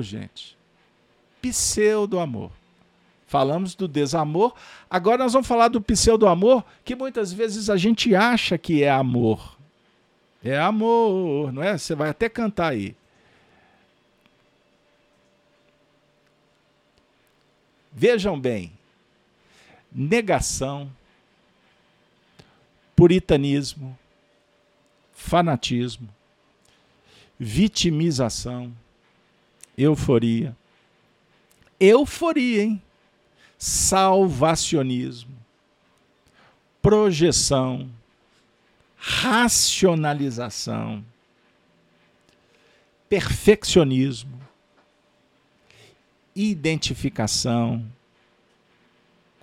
[0.03, 0.57] gente.
[1.43, 2.51] Pseudo-amor.
[3.27, 4.55] Falamos do desamor.
[4.89, 9.57] Agora nós vamos falar do pseudo-amor, que muitas vezes a gente acha que é amor.
[10.45, 11.77] É amor, não é?
[11.77, 12.95] Você vai até cantar aí.
[17.93, 18.76] Vejam bem,
[19.97, 20.93] negação,
[22.95, 23.99] puritanismo,
[25.15, 26.07] fanatismo,
[27.39, 28.71] vitimização,
[29.77, 30.55] euforia.
[31.81, 32.83] Euforia, hein?
[33.59, 35.35] Salvacionismo,
[36.83, 37.91] projeção,
[38.99, 41.03] racionalização,
[43.09, 44.39] perfeccionismo,
[46.35, 47.83] identificação,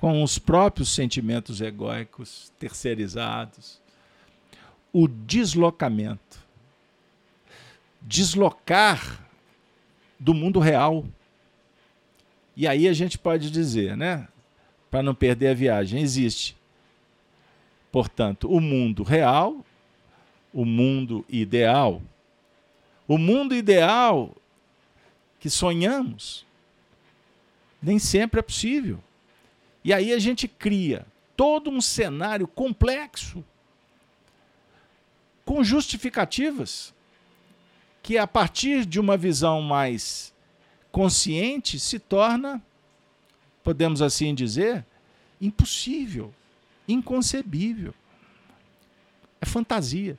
[0.03, 3.79] com os próprios sentimentos egóicos terceirizados,
[4.91, 6.43] o deslocamento.
[8.01, 9.25] Deslocar
[10.19, 11.05] do mundo real.
[12.53, 14.27] E aí a gente pode dizer, né?
[14.91, 16.53] Para não perder a viagem, existe,
[17.89, 19.65] portanto, o mundo real,
[20.53, 22.01] o mundo ideal.
[23.07, 24.35] O mundo ideal
[25.39, 26.45] que sonhamos
[27.81, 29.01] nem sempre é possível.
[29.83, 31.05] E aí a gente cria
[31.35, 33.43] todo um cenário complexo,
[35.43, 36.93] com justificativas,
[38.01, 40.33] que a partir de uma visão mais
[40.91, 42.61] consciente se torna,
[43.63, 44.85] podemos assim dizer,
[45.41, 46.33] impossível,
[46.87, 47.93] inconcebível.
[49.41, 50.17] É fantasia.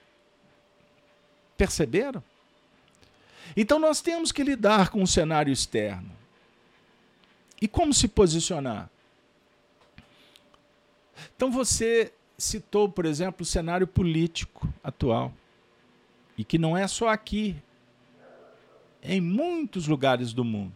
[1.57, 2.23] Perceberam?
[3.57, 6.11] Então nós temos que lidar com o cenário externo.
[7.63, 8.91] E como se posicionar?
[11.37, 15.33] Então você citou, por exemplo, o cenário político atual.
[16.37, 17.57] E que não é só aqui,
[19.03, 20.75] em muitos lugares do mundo.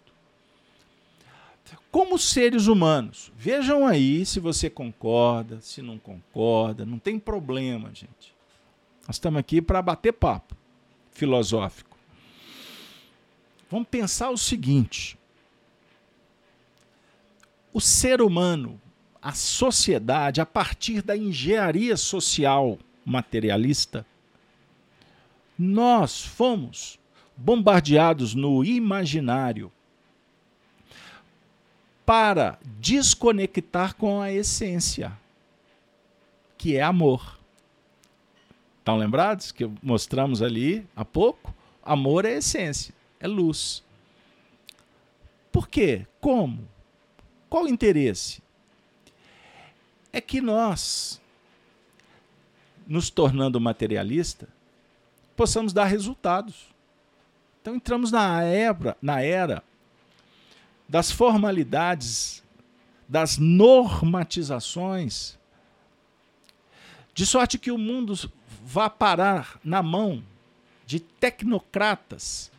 [1.90, 8.34] Como seres humanos, vejam aí se você concorda, se não concorda, não tem problema, gente.
[9.06, 10.54] Nós estamos aqui para bater papo
[11.10, 11.98] filosófico.
[13.70, 15.18] Vamos pensar o seguinte:
[17.72, 18.80] o ser humano
[19.22, 24.06] a sociedade a partir da engenharia social materialista,
[25.58, 26.98] nós fomos
[27.36, 29.72] bombardeados no imaginário
[32.06, 35.12] para desconectar com a essência,
[36.56, 37.38] que é amor.
[38.78, 41.54] Estão lembrados que mostramos ali há pouco?
[41.82, 43.84] Amor é essência, é luz.
[45.52, 46.06] Por quê?
[46.20, 46.66] Como?
[47.48, 48.40] Qual o interesse?
[50.18, 51.20] É que nós,
[52.86, 54.48] nos tornando materialista,
[55.36, 56.66] possamos dar resultados.
[57.62, 59.62] Então entramos na era, na era
[60.88, 62.42] das formalidades,
[63.08, 65.38] das normatizações,
[67.14, 68.14] de sorte que o mundo
[68.64, 70.24] vá parar na mão
[70.84, 72.50] de tecnocratas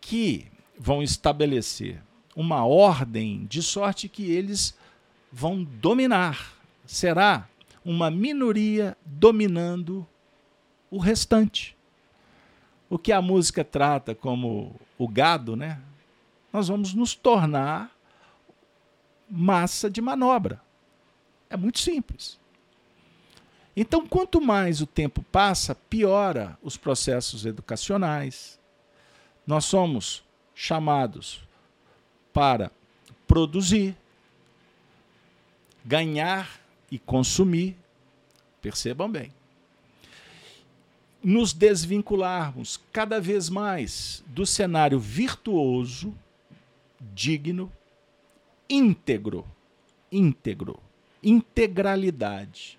[0.00, 0.46] que
[0.78, 2.02] vão estabelecer
[2.34, 4.76] uma ordem de sorte que eles
[5.30, 6.54] vão dominar.
[6.86, 7.48] Será
[7.84, 10.06] uma minoria dominando
[10.90, 11.76] o restante.
[12.88, 15.80] O que a música trata como o gado, né?
[16.52, 17.90] Nós vamos nos tornar
[19.30, 20.60] massa de manobra.
[21.50, 22.38] É muito simples.
[23.76, 28.58] Então, quanto mais o tempo passa, piora os processos educacionais.
[29.46, 30.24] Nós somos
[30.54, 31.40] chamados
[32.32, 32.72] para
[33.26, 33.96] produzir,
[35.88, 36.60] ganhar
[36.90, 37.74] e consumir.
[38.60, 39.32] Percebam bem.
[41.24, 46.14] Nos desvincularmos cada vez mais do cenário virtuoso,
[47.14, 47.72] digno,
[48.68, 49.46] íntegro,
[50.12, 50.78] íntegro,
[51.22, 52.78] integralidade.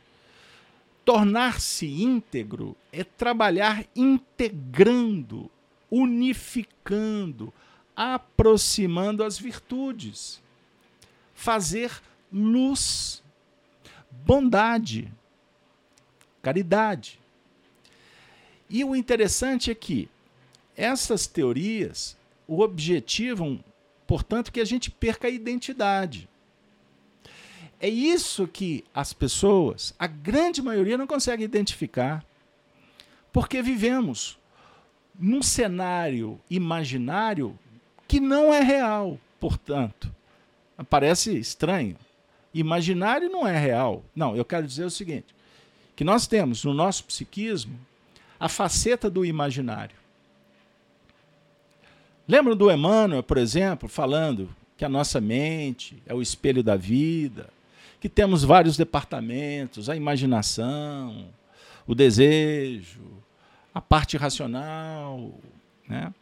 [1.04, 5.50] Tornar-se íntegro é trabalhar integrando,
[5.90, 7.52] unificando,
[7.96, 10.40] aproximando as virtudes.
[11.34, 11.92] Fazer
[12.32, 13.24] luz,
[14.26, 15.12] bondade,
[16.42, 17.20] caridade.
[18.70, 20.10] E o interessante é que
[20.76, 22.18] essas teorias
[22.48, 23.64] o objetivam,
[24.08, 26.28] portanto, que a gente perca a identidade.
[27.80, 32.26] É isso que as pessoas, a grande maioria, não consegue identificar.
[33.32, 34.38] Porque vivemos
[35.18, 37.58] num cenário imaginário
[38.08, 40.14] que não é real, portanto.
[40.90, 41.96] Parece estranho.
[42.54, 44.04] Imaginário não é real.
[44.16, 45.28] Não, eu quero dizer o seguinte:
[45.96, 47.80] que nós temos no nosso psiquismo
[48.40, 49.98] a faceta do imaginário.
[52.28, 57.50] Lembram do Emmanuel, por exemplo, falando que a nossa mente é o espelho da vida,
[58.00, 61.28] que temos vários departamentos, a imaginação,
[61.86, 63.02] o desejo,
[63.74, 65.34] a parte racional,
[65.88, 66.14] né?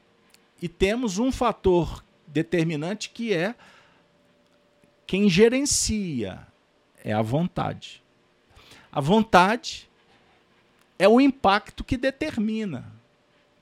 [0.61, 3.53] E temos um fator determinante que é
[5.07, 6.45] quem gerencia
[7.03, 8.03] é a vontade.
[8.91, 9.89] A vontade
[10.99, 12.91] é o impacto que determina,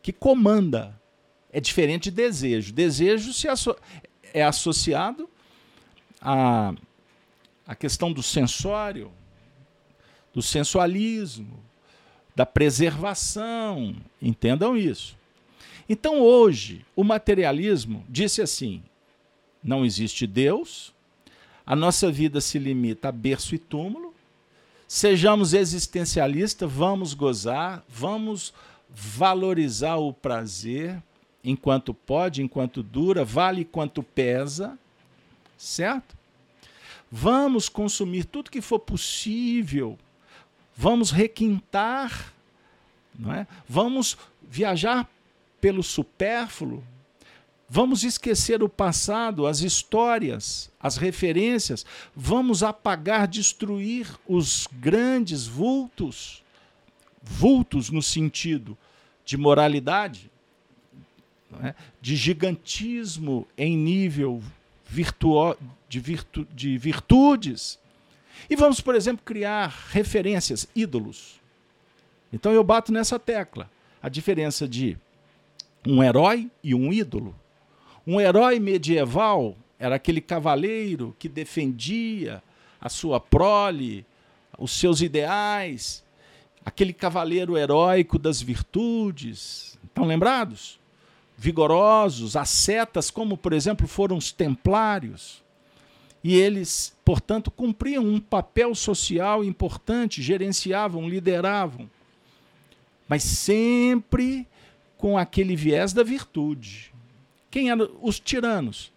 [0.01, 0.99] que comanda.
[1.51, 2.73] É diferente de desejo.
[2.73, 3.73] Desejo se asso
[4.33, 5.29] é associado
[6.19, 6.73] a
[7.67, 9.11] a questão do sensório,
[10.33, 11.63] do sensualismo,
[12.35, 13.95] da preservação.
[14.21, 15.17] Entendam isso.
[15.87, 18.83] Então, hoje, o materialismo disse assim:
[19.63, 20.93] não existe Deus,
[21.65, 24.13] a nossa vida se limita a berço e túmulo,
[24.87, 28.53] sejamos existencialistas, vamos gozar, vamos
[28.89, 31.01] valorizar o prazer
[31.43, 34.77] enquanto pode, enquanto dura, vale quanto pesa,
[35.57, 36.15] certo?
[37.11, 39.97] Vamos consumir tudo que for possível.
[40.75, 42.33] Vamos requintar,
[43.17, 43.47] não é?
[43.69, 45.09] Vamos viajar
[45.61, 46.83] pelo supérfluo.
[47.67, 51.85] Vamos esquecer o passado, as histórias, as referências.
[52.15, 56.43] Vamos apagar, destruir os grandes vultos
[57.25, 58.77] vultos no sentido
[59.25, 60.29] de moralidade,
[61.63, 61.73] é?
[61.99, 64.41] de gigantismo em nível
[64.87, 65.57] virtuo,
[65.89, 67.79] de, virtu, de virtudes.
[68.49, 71.41] E vamos, por exemplo, criar referências, ídolos.
[72.31, 73.69] Então eu bato nessa tecla.
[74.01, 74.97] A diferença de
[75.87, 77.35] um herói e um ídolo.
[78.05, 82.41] Um herói medieval era aquele cavaleiro que defendia
[82.79, 84.05] a sua prole,
[84.57, 86.03] os seus ideais,
[86.63, 89.77] aquele cavaleiro heróico das virtudes.
[89.83, 90.79] Estão lembrados?
[91.37, 95.43] vigorosos, ascetas, como por exemplo foram os templários.
[96.23, 101.89] E eles, portanto, cumpriam um papel social importante, gerenciavam, lideravam,
[103.07, 104.47] mas sempre
[104.97, 106.91] com aquele viés da virtude.
[107.55, 108.91] Quem eram os tiranos?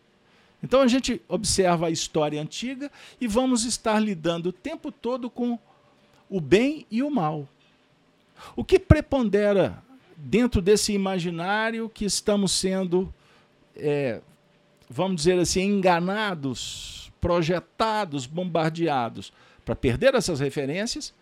[0.61, 2.91] Então a gente observa a história antiga
[3.21, 5.57] e vamos estar lidando o tempo todo com
[6.29, 7.49] o bem e o mal.
[8.57, 9.81] O que prepondera
[10.17, 13.15] dentro desse imaginário que estamos sendo,
[13.77, 14.21] é,
[14.91, 19.33] vamos dizer assim, enganados, projetados, bombardeados,
[19.65, 21.15] para perder essas referências,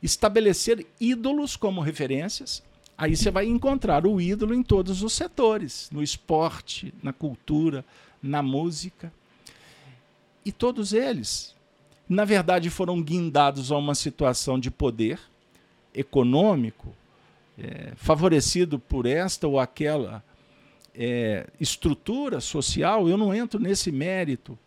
[0.00, 2.62] estabelecer ídolos como referências.
[2.98, 7.84] Aí você vai encontrar o ídolo em todos os setores, no esporte, na cultura,
[8.20, 9.12] na música.
[10.44, 11.54] E todos eles,
[12.08, 15.20] na verdade, foram guindados a uma situação de poder
[15.94, 16.92] econômico,
[17.56, 20.22] é, favorecido por esta ou aquela
[20.92, 24.58] é, estrutura social, eu não entro nesse mérito.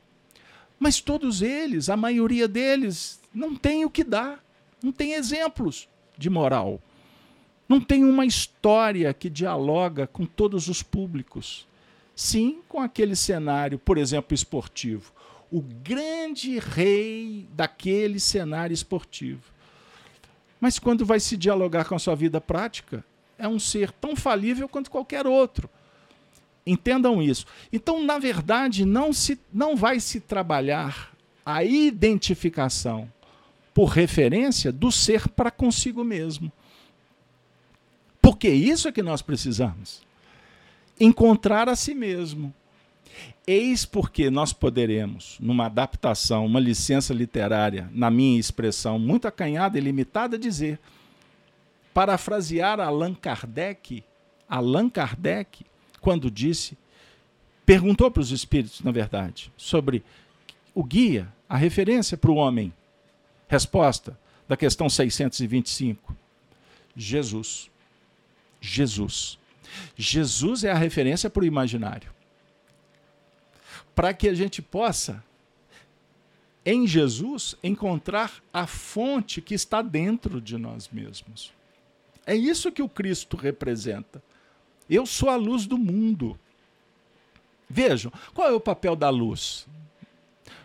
[0.79, 4.41] Mas todos eles, a maioria deles, não tem o que dar,
[4.81, 6.81] não tem exemplos de moral.
[7.71, 11.65] Não tem uma história que dialoga com todos os públicos.
[12.13, 15.13] Sim, com aquele cenário, por exemplo, esportivo.
[15.49, 19.43] O grande rei daquele cenário esportivo.
[20.59, 23.05] Mas quando vai se dialogar com a sua vida prática,
[23.37, 25.69] é um ser tão falível quanto qualquer outro.
[26.67, 27.45] Entendam isso.
[27.71, 31.13] Então, na verdade, não, se, não vai se trabalhar
[31.45, 33.09] a identificação
[33.73, 36.51] por referência do ser para consigo mesmo.
[38.21, 40.01] Porque isso é que nós precisamos.
[40.99, 42.53] Encontrar a si mesmo.
[43.45, 49.81] Eis porque nós poderemos, numa adaptação, uma licença literária, na minha expressão muito acanhada e
[49.81, 50.79] limitada, dizer,
[51.93, 54.03] parafrasear Allan Kardec,
[54.47, 55.65] Allan Kardec,
[55.99, 56.77] quando disse,
[57.65, 60.03] perguntou para os espíritos, na verdade, sobre
[60.73, 62.71] o guia, a referência para o homem.
[63.47, 64.17] Resposta
[64.47, 66.15] da questão 625.
[66.95, 67.70] Jesus.
[68.61, 69.39] Jesus.
[69.97, 72.11] Jesus é a referência para o imaginário.
[73.95, 75.23] Para que a gente possa,
[76.65, 81.51] em Jesus, encontrar a fonte que está dentro de nós mesmos.
[82.25, 84.23] É isso que o Cristo representa.
[84.89, 86.39] Eu sou a luz do mundo.
[87.67, 89.67] Vejam, qual é o papel da luz?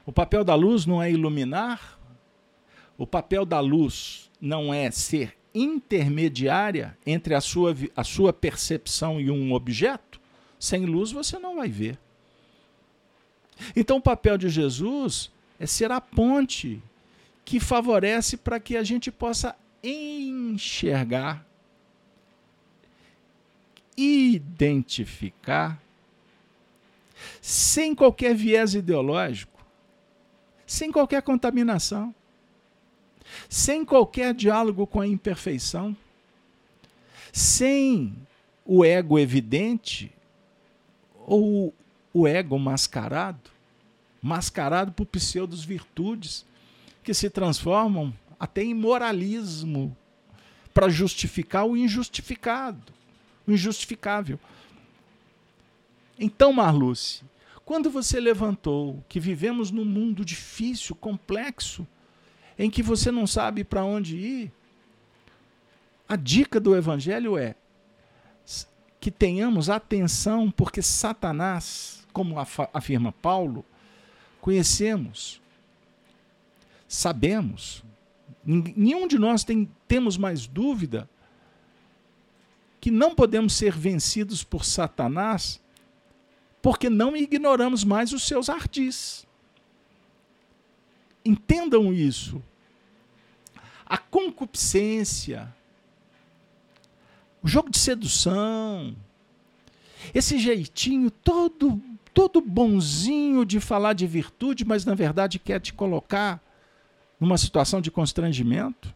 [0.05, 1.99] O papel da luz não é iluminar,
[2.99, 9.31] o papel da luz não é ser intermediária entre a sua, a sua percepção e
[9.31, 10.21] um objeto.
[10.59, 11.99] Sem luz você não vai ver.
[13.75, 16.83] Então o papel de Jesus é ser a ponte
[17.45, 21.47] que favorece para que a gente possa enxergar
[23.97, 25.81] identificar,
[27.41, 29.65] sem qualquer viés ideológico,
[30.67, 32.15] sem qualquer contaminação,
[33.49, 35.97] sem qualquer diálogo com a imperfeição,
[37.33, 38.14] sem
[38.64, 40.12] o ego evidente
[41.27, 41.74] ou
[42.12, 43.51] o ego mascarado,
[44.22, 46.45] mascarado por pseudos virtudes
[47.03, 49.97] que se transformam até em moralismo
[50.72, 52.97] para justificar o injustificado
[53.47, 54.39] o injustificável.
[56.18, 57.22] Então, Marluce,
[57.64, 61.87] quando você levantou que vivemos num mundo difícil, complexo,
[62.59, 64.53] em que você não sabe para onde ir,
[66.09, 67.55] a dica do Evangelho é
[69.01, 72.37] que tenhamos atenção, porque Satanás, como
[72.73, 73.65] afirma Paulo,
[74.41, 75.41] conhecemos,
[76.89, 77.85] sabemos,
[78.45, 81.09] nenhum de nós tem, temos mais dúvida
[82.81, 85.61] que não podemos ser vencidos por Satanás
[86.63, 89.26] porque não ignoramos mais os seus ardis.
[91.27, 92.43] Entendam isso.
[93.85, 95.53] A concupiscência,
[97.43, 98.97] o jogo de sedução,
[100.14, 101.81] esse jeitinho todo
[102.12, 106.41] todo bonzinho de falar de virtude, mas na verdade quer te colocar
[107.20, 108.95] numa situação de constrangimento.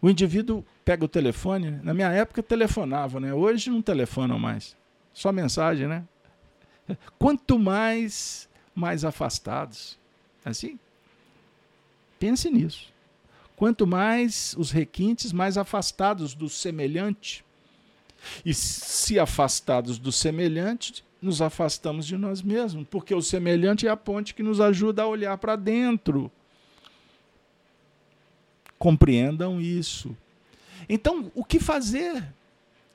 [0.00, 3.34] O indivíduo pega o telefone, na minha época telefonava, né?
[3.34, 4.74] Hoje não telefonam mais.
[5.12, 6.04] Só mensagem, né?
[7.18, 9.98] Quanto mais, mais afastados.
[10.42, 10.78] Assim?
[12.24, 12.90] Pense nisso.
[13.54, 17.44] Quanto mais os requintes, mais afastados do semelhante.
[18.42, 23.96] E se afastados do semelhante, nos afastamos de nós mesmos, porque o semelhante é a
[23.96, 26.32] ponte que nos ajuda a olhar para dentro.
[28.78, 30.16] Compreendam isso.
[30.88, 32.26] Então, o que fazer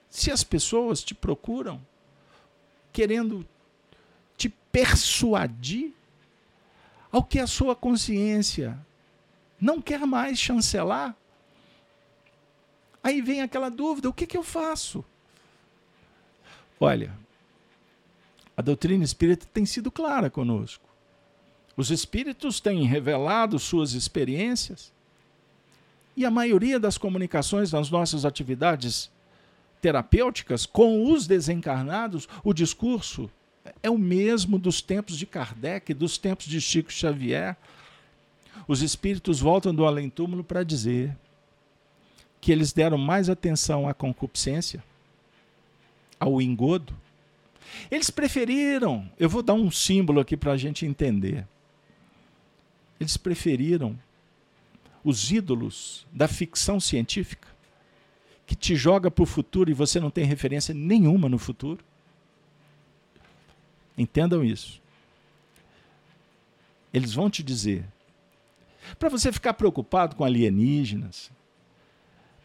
[0.10, 1.80] se as pessoas te procuram
[2.92, 3.46] querendo
[4.36, 5.94] te persuadir
[7.12, 8.76] ao que a sua consciência
[9.60, 11.16] não quer mais chancelar?
[13.04, 15.04] Aí vem aquela dúvida: o que, que eu faço?
[16.80, 17.14] Olha,
[18.56, 20.88] a doutrina espírita tem sido clara conosco.
[21.76, 24.92] Os espíritos têm revelado suas experiências
[26.16, 29.10] e a maioria das comunicações nas nossas atividades
[29.82, 33.30] terapêuticas com os desencarnados, o discurso
[33.82, 37.56] é o mesmo dos tempos de Kardec, dos tempos de Chico Xavier.
[38.70, 41.18] Os espíritos voltam do além-túmulo para dizer
[42.40, 44.84] que eles deram mais atenção à concupiscência,
[46.20, 46.96] ao engodo.
[47.90, 51.48] Eles preferiram, eu vou dar um símbolo aqui para a gente entender.
[53.00, 54.00] Eles preferiram
[55.04, 57.48] os ídolos da ficção científica,
[58.46, 61.84] que te joga para o futuro e você não tem referência nenhuma no futuro.
[63.98, 64.80] Entendam isso.
[66.94, 67.84] Eles vão te dizer.
[68.98, 71.32] Para você ficar preocupado com alienígenas,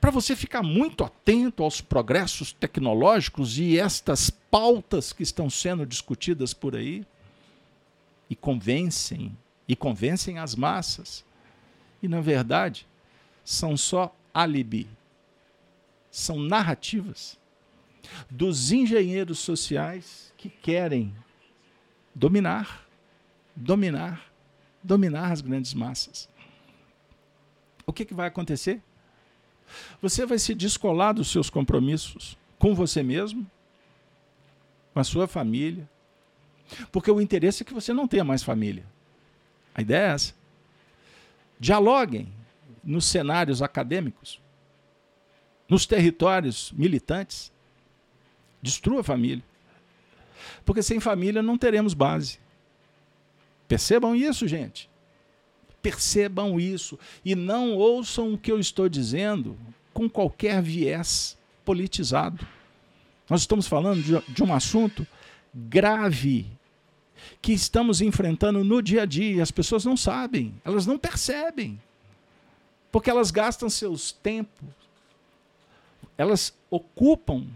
[0.00, 6.52] para você ficar muito atento aos progressos tecnológicos e estas pautas que estão sendo discutidas
[6.52, 7.06] por aí,
[8.28, 9.36] e convencem,
[9.68, 11.24] e convencem as massas
[12.02, 12.86] e, na verdade,
[13.44, 14.88] são só alibi.
[16.10, 17.38] São narrativas.
[18.30, 21.14] dos engenheiros sociais que querem
[22.14, 22.86] dominar,
[23.56, 24.30] dominar,
[24.82, 26.28] dominar as grandes massas.
[27.86, 28.80] O que, que vai acontecer?
[30.00, 33.48] Você vai se descolar dos seus compromissos com você mesmo,
[34.92, 35.88] com a sua família,
[36.90, 38.84] porque o interesse é que você não tenha mais família.
[39.74, 40.34] A ideia é essa.
[41.58, 42.32] Dialoguem
[42.82, 44.40] nos cenários acadêmicos,
[45.68, 47.52] nos territórios militantes.
[48.62, 49.44] Destrua a família.
[50.64, 52.38] Porque sem família não teremos base.
[53.66, 54.88] Percebam isso, gente.
[55.84, 56.98] Percebam isso.
[57.22, 59.54] E não ouçam o que eu estou dizendo
[59.92, 62.46] com qualquer viés politizado.
[63.28, 65.06] Nós estamos falando de, um assunto
[65.54, 66.46] grave
[67.42, 69.42] que estamos enfrentando no dia a dia.
[69.42, 71.78] As pessoas não sabem, elas não percebem.
[72.90, 74.66] Porque elas gastam seus tempos,
[76.16, 77.46] elas ocupam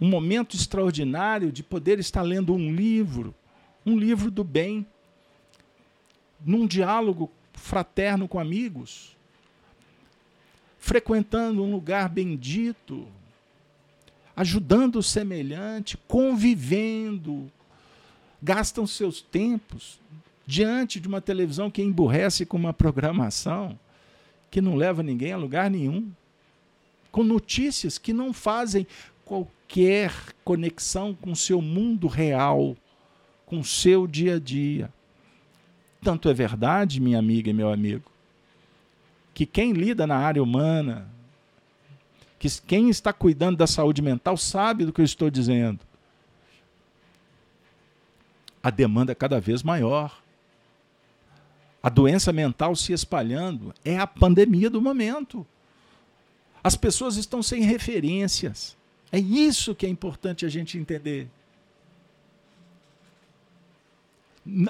[0.00, 3.34] um momento extraordinário de poder estar lendo um livro,
[3.84, 4.86] um livro do bem,
[6.44, 9.16] num diálogo fraterno com amigos,
[10.78, 13.06] frequentando um lugar bendito,
[14.36, 17.50] ajudando o semelhante, convivendo,
[18.40, 20.00] gastam seus tempos
[20.46, 23.78] diante de uma televisão que emburrece com uma programação
[24.50, 26.10] que não leva ninguém a lugar nenhum,
[27.10, 28.86] com notícias que não fazem
[29.24, 30.12] qualquer
[30.44, 32.76] conexão com o seu mundo real,
[33.44, 34.92] com o seu dia a dia.
[36.02, 38.10] Tanto é verdade, minha amiga e meu amigo,
[39.34, 41.08] que quem lida na área humana,
[42.38, 45.80] que quem está cuidando da saúde mental sabe do que eu estou dizendo.
[48.62, 50.20] A demanda é cada vez maior.
[51.82, 55.46] A doença mental se espalhando é a pandemia do momento.
[56.62, 58.76] As pessoas estão sem referências.
[59.10, 61.28] É isso que é importante a gente entender.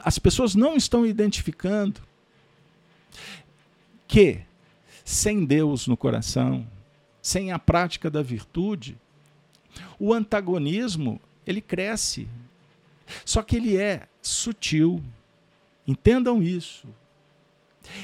[0.04, 2.00] As pessoas não estão identificando
[4.06, 4.40] que
[5.04, 6.66] sem Deus no coração,
[7.22, 8.96] sem a prática da virtude,
[9.98, 12.28] o antagonismo ele cresce.
[13.24, 15.02] Só que ele é sutil.
[15.86, 16.86] Entendam isso.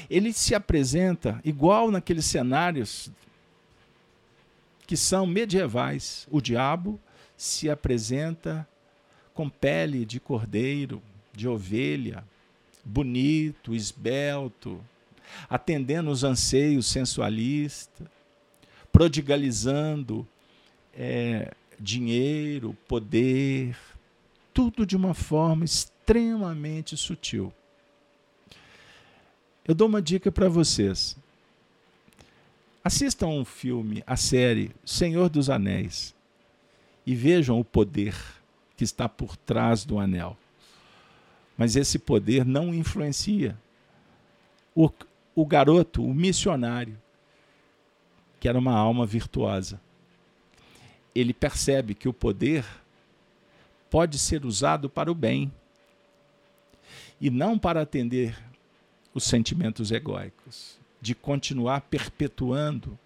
[0.09, 3.11] Ele se apresenta igual naqueles cenários
[4.87, 6.27] que são medievais.
[6.31, 6.99] O diabo
[7.37, 8.67] se apresenta
[9.33, 11.01] com pele de cordeiro,
[11.35, 12.23] de ovelha,
[12.83, 14.79] bonito, esbelto,
[15.49, 18.07] atendendo os anseios sensualistas,
[18.91, 20.27] prodigalizando
[20.93, 23.77] é, dinheiro, poder,
[24.53, 27.53] tudo de uma forma extremamente sutil.
[29.67, 31.17] Eu dou uma dica para vocês.
[32.83, 36.13] Assistam um filme, a série Senhor dos Anéis
[37.05, 38.15] e vejam o poder
[38.77, 40.37] que está por trás do anel.
[41.57, 43.57] Mas esse poder não influencia.
[44.75, 44.89] O,
[45.33, 46.97] o garoto, o missionário,
[48.39, 49.79] que era uma alma virtuosa,
[51.13, 52.65] ele percebe que o poder
[53.89, 55.51] pode ser usado para o bem
[57.21, 58.37] e não para atender
[59.13, 62.99] os sentimentos egóicos de continuar perpetuando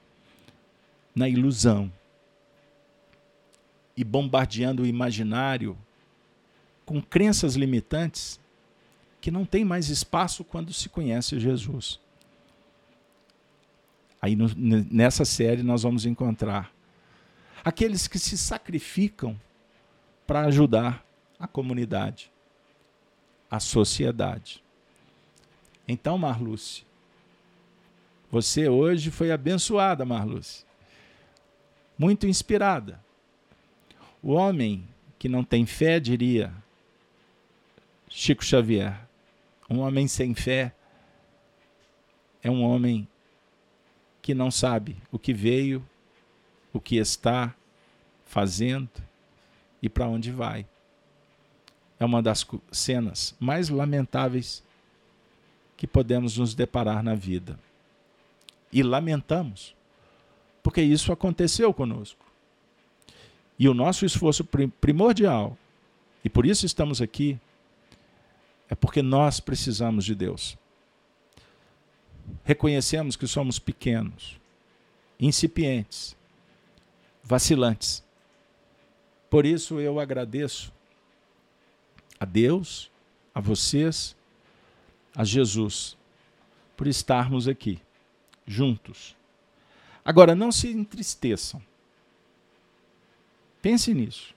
[1.14, 1.92] na ilusão
[3.96, 5.78] e bombardeando o imaginário
[6.90, 8.40] com crenças limitantes
[9.22, 12.00] que não tem mais espaço quando se conhece Jesus.
[14.20, 16.74] Aí no, nessa série nós vamos encontrar
[17.64, 19.40] aqueles que se sacrificam
[20.26, 21.06] para ajudar
[21.40, 22.32] a comunidade,
[23.52, 24.64] a sociedade.
[25.88, 26.84] Então, Marluce,
[28.32, 30.66] você hoje foi abençoada, Marluce.
[31.96, 33.00] Muito inspirada.
[34.24, 34.88] O homem
[35.20, 36.52] que não tem fé, diria
[38.10, 39.08] Chico Xavier,
[39.70, 40.74] um homem sem fé
[42.42, 43.08] é um homem
[44.20, 45.88] que não sabe o que veio,
[46.74, 47.54] o que está
[48.26, 48.90] fazendo
[49.82, 50.66] e para onde vai.
[52.00, 54.64] É uma das cenas mais lamentáveis
[55.78, 57.60] que podemos nos deparar na vida
[58.72, 59.76] e lamentamos,
[60.64, 62.26] porque isso aconteceu conosco.
[63.58, 64.44] E o nosso esforço
[64.82, 65.58] primordial,
[66.24, 67.40] e por isso estamos aqui,
[68.70, 70.58] é porque nós precisamos de Deus.
[72.44, 74.40] Reconhecemos que somos pequenos,
[75.20, 76.16] incipientes,
[77.24, 78.04] vacilantes.
[79.30, 80.72] Por isso eu agradeço
[82.20, 82.92] a Deus,
[83.34, 84.16] a vocês,
[85.16, 85.98] a Jesus,
[86.78, 87.82] por estarmos aqui
[88.46, 89.16] juntos.
[90.04, 91.62] Agora, não se entristeçam.
[93.62, 94.34] Pense nisso.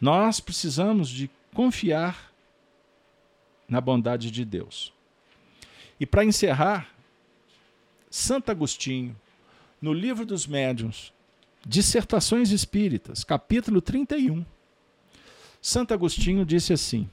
[0.00, 2.31] Nós precisamos de confiar
[3.72, 4.92] na bondade de Deus.
[5.98, 6.94] E para encerrar,
[8.10, 9.16] Santo Agostinho,
[9.80, 11.10] no livro dos médiuns,
[11.66, 14.44] Dissertações Espíritas, capítulo 31.
[15.62, 17.08] Santo Agostinho disse assim: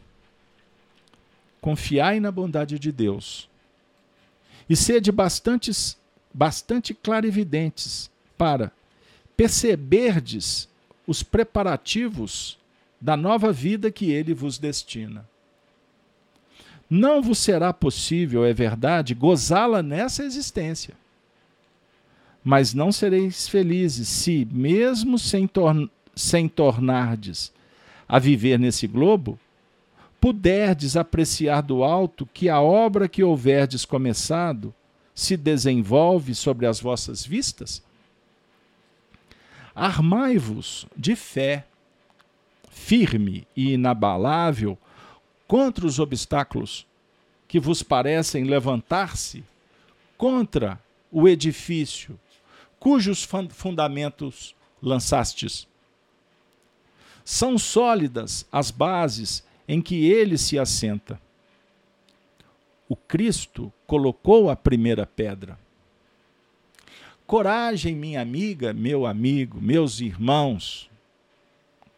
[1.61, 3.47] Confiai na bondade de Deus
[4.69, 5.97] e sede bastantes,
[6.33, 8.69] bastante clarividentes para
[9.37, 10.67] perceberdes
[11.07, 12.59] os preparativos
[12.99, 15.25] da nova vida que ele vos destina.
[16.89, 20.95] Não vos será possível, é verdade, gozá-la nessa existência.
[22.43, 27.53] Mas não sereis felizes se, mesmo sem, tor sem tornardes
[28.07, 29.37] a viver nesse globo,
[30.19, 34.73] puderdes apreciar do alto que a obra que houverdes começado
[35.13, 37.83] se desenvolve sobre as vossas vistas?
[39.75, 41.65] Armai-vos de fé,
[42.69, 44.77] firme e inabalável,
[45.49, 46.85] contra os obstáculos
[47.47, 49.43] que vos parecem levantar-se
[50.15, 50.79] contra
[51.11, 52.19] o edifício
[52.79, 55.67] cujos fundamentos lançastes.
[57.25, 61.19] São sólidas as bases em que ele se assenta.
[62.87, 65.57] O Cristo colocou a primeira pedra.
[67.25, 70.87] Coragem, minha amiga, meu amigo, meus irmãos.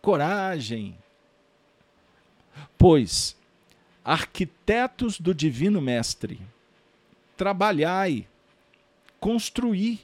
[0.01, 0.97] Coragem.
[2.77, 3.40] Pois
[4.03, 6.39] arquitetos do Divino Mestre,
[7.37, 8.27] trabalhai,
[9.19, 9.99] construí.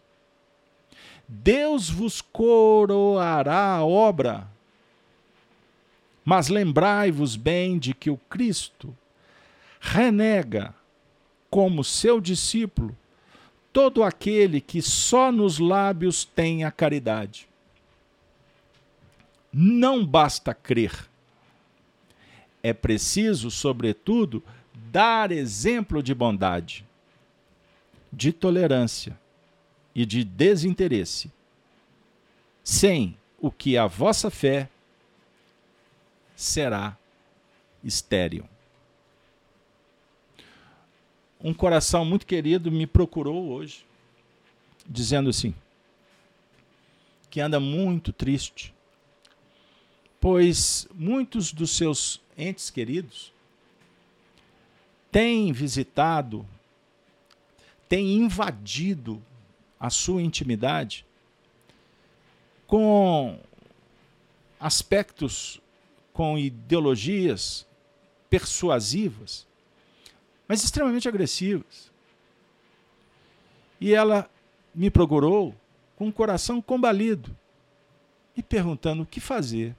[1.28, 4.48] Deus vos coroará a obra.
[6.24, 8.96] Mas lembrai-vos bem de que o Cristo
[9.80, 10.74] renega
[11.50, 12.96] como seu discípulo
[13.72, 17.48] todo aquele que só nos lábios tem a caridade.
[19.54, 21.08] Não basta crer
[22.62, 24.44] é preciso, sobretudo,
[24.92, 26.86] dar exemplo de bondade,
[28.12, 29.18] de tolerância
[29.94, 31.32] e de desinteresse,
[32.64, 34.70] sem o que a vossa fé
[36.36, 36.98] será
[37.84, 38.48] estéril.
[41.40, 43.86] Um coração muito querido me procurou hoje,
[44.88, 45.54] dizendo assim:
[47.30, 48.74] que anda muito triste,
[50.20, 53.34] pois muitos dos seus entes queridos
[55.12, 56.46] têm visitado,
[57.88, 59.22] têm invadido
[59.80, 61.06] a sua intimidade
[62.66, 63.40] com
[64.60, 65.62] aspectos,
[66.12, 67.66] com ideologias
[68.30, 69.48] persuasivas,
[70.48, 71.92] mas extremamente agressivas.
[73.80, 74.30] E ela
[74.74, 75.56] me procurou
[75.96, 77.36] com o coração combalido,
[78.36, 79.76] me perguntando o que fazer.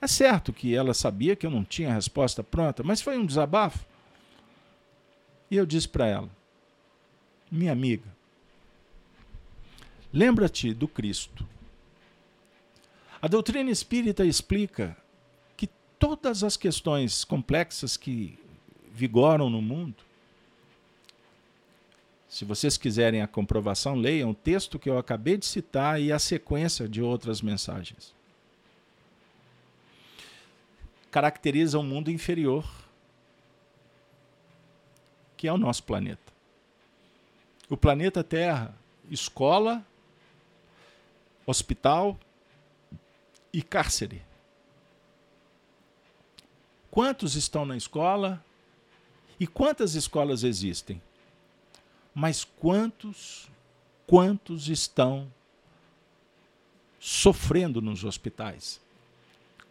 [0.00, 3.26] É certo que ela sabia que eu não tinha a resposta pronta, mas foi um
[3.26, 3.84] desabafo.
[5.50, 6.30] E eu disse para ela:
[7.50, 8.08] Minha amiga,
[10.12, 11.46] lembra-te do Cristo.
[13.20, 14.96] A doutrina espírita explica
[15.54, 18.38] que todas as questões complexas que
[18.94, 20.02] vigoram no mundo,
[22.26, 26.18] se vocês quiserem a comprovação, leiam o texto que eu acabei de citar e a
[26.18, 28.18] sequência de outras mensagens
[31.10, 32.64] caracteriza o um mundo inferior,
[35.36, 36.32] que é o nosso planeta.
[37.68, 38.74] O planeta Terra,
[39.10, 39.84] escola,
[41.46, 42.18] hospital
[43.52, 44.22] e cárcere.
[46.90, 48.44] Quantos estão na escola
[49.38, 51.00] e quantas escolas existem?
[52.14, 53.48] Mas quantos,
[54.06, 55.32] quantos estão
[56.98, 58.80] sofrendo nos hospitais?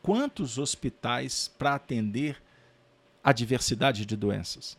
[0.02, 2.42] Quantos hospitais para atender
[3.24, 4.78] a diversidade de doenças?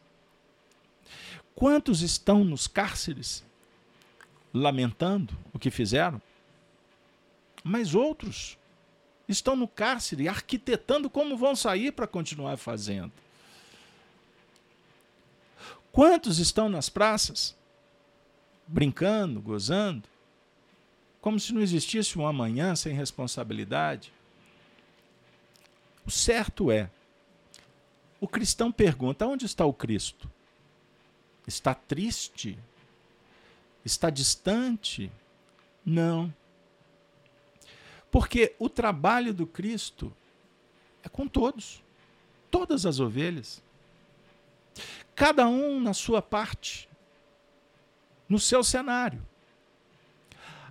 [1.55, 3.45] Quantos estão nos cárceres
[4.53, 6.21] lamentando o que fizeram?
[7.63, 8.57] Mas outros
[9.29, 13.13] estão no cárcere arquitetando como vão sair para continuar fazendo.
[15.93, 17.57] Quantos estão nas praças
[18.67, 20.09] brincando, gozando,
[21.21, 24.13] como se não existisse um amanhã sem responsabilidade?
[26.11, 26.91] O certo é,
[28.21, 30.29] o cristão pergunta: onde está o Cristo?
[31.47, 32.59] Está triste?
[33.85, 35.09] Está distante?
[35.87, 36.35] Não.
[38.11, 40.13] Porque o trabalho do Cristo
[41.05, 41.81] é com todos,
[42.51, 43.63] todas as ovelhas.
[45.15, 46.89] Cada um na sua parte,
[48.29, 49.25] no seu cenário.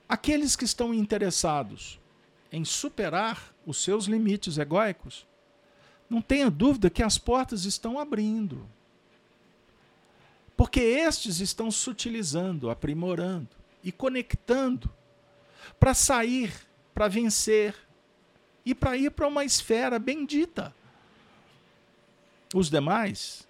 [0.06, 1.98] Aqueles que estão interessados
[2.52, 5.29] em superar os seus limites egóicos,
[6.10, 8.68] não tenha dúvida que as portas estão abrindo.
[10.58, 13.48] Porque estes estão sutilizando, aprimorando
[13.84, 14.90] e conectando
[15.80, 16.54] para sair,
[16.94, 17.76] para vencer
[18.66, 20.76] e para ir para uma esfera bendita.
[22.54, 23.48] Os demais,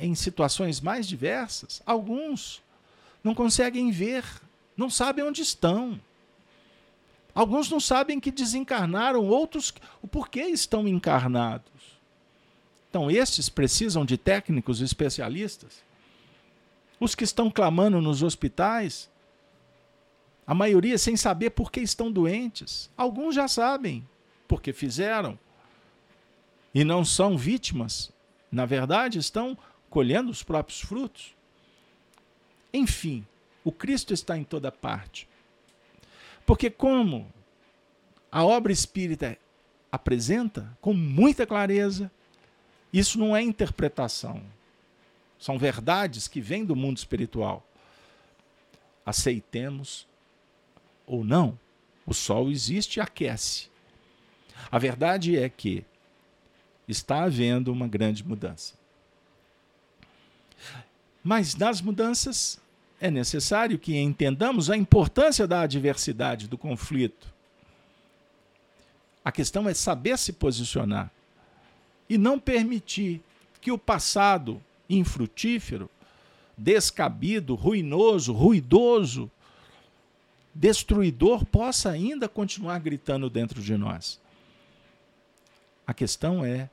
[0.00, 2.62] em situações mais diversas, alguns
[3.22, 4.24] não conseguem ver,
[4.76, 6.00] não sabem onde estão.
[7.34, 9.72] Alguns não sabem que desencarnaram, outros
[10.02, 11.70] o porquê estão encarnados.
[12.90, 15.82] Então, estes precisam de técnicos especialistas.
[17.00, 19.10] Os que estão clamando nos hospitais,
[20.46, 22.90] a maioria sem saber por que estão doentes.
[22.96, 24.06] Alguns já sabem,
[24.46, 25.38] porque fizeram.
[26.74, 28.12] E não são vítimas.
[28.50, 29.56] Na verdade, estão
[29.88, 31.34] colhendo os próprios frutos.
[32.74, 33.26] Enfim,
[33.64, 35.28] o Cristo está em toda parte.
[36.44, 37.32] Porque, como
[38.30, 39.38] a obra espírita
[39.90, 42.10] apresenta com muita clareza,
[42.92, 44.42] isso não é interpretação.
[45.38, 47.66] São verdades que vêm do mundo espiritual.
[49.04, 50.06] Aceitemos
[51.06, 51.58] ou não,
[52.06, 53.68] o sol existe e aquece.
[54.70, 55.84] A verdade é que
[56.86, 58.74] está havendo uma grande mudança.
[61.22, 62.61] Mas nas mudanças
[63.02, 67.34] é necessário que entendamos a importância da adversidade, do conflito.
[69.24, 71.10] A questão é saber se posicionar
[72.08, 73.20] e não permitir
[73.60, 75.90] que o passado infrutífero,
[76.56, 79.28] descabido, ruinoso, ruidoso,
[80.54, 84.20] destruidor possa ainda continuar gritando dentro de nós.
[85.84, 86.70] A questão é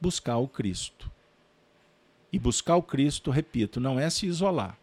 [0.00, 1.08] buscar o Cristo.
[2.32, 4.79] E buscar o Cristo, repito, não é se isolar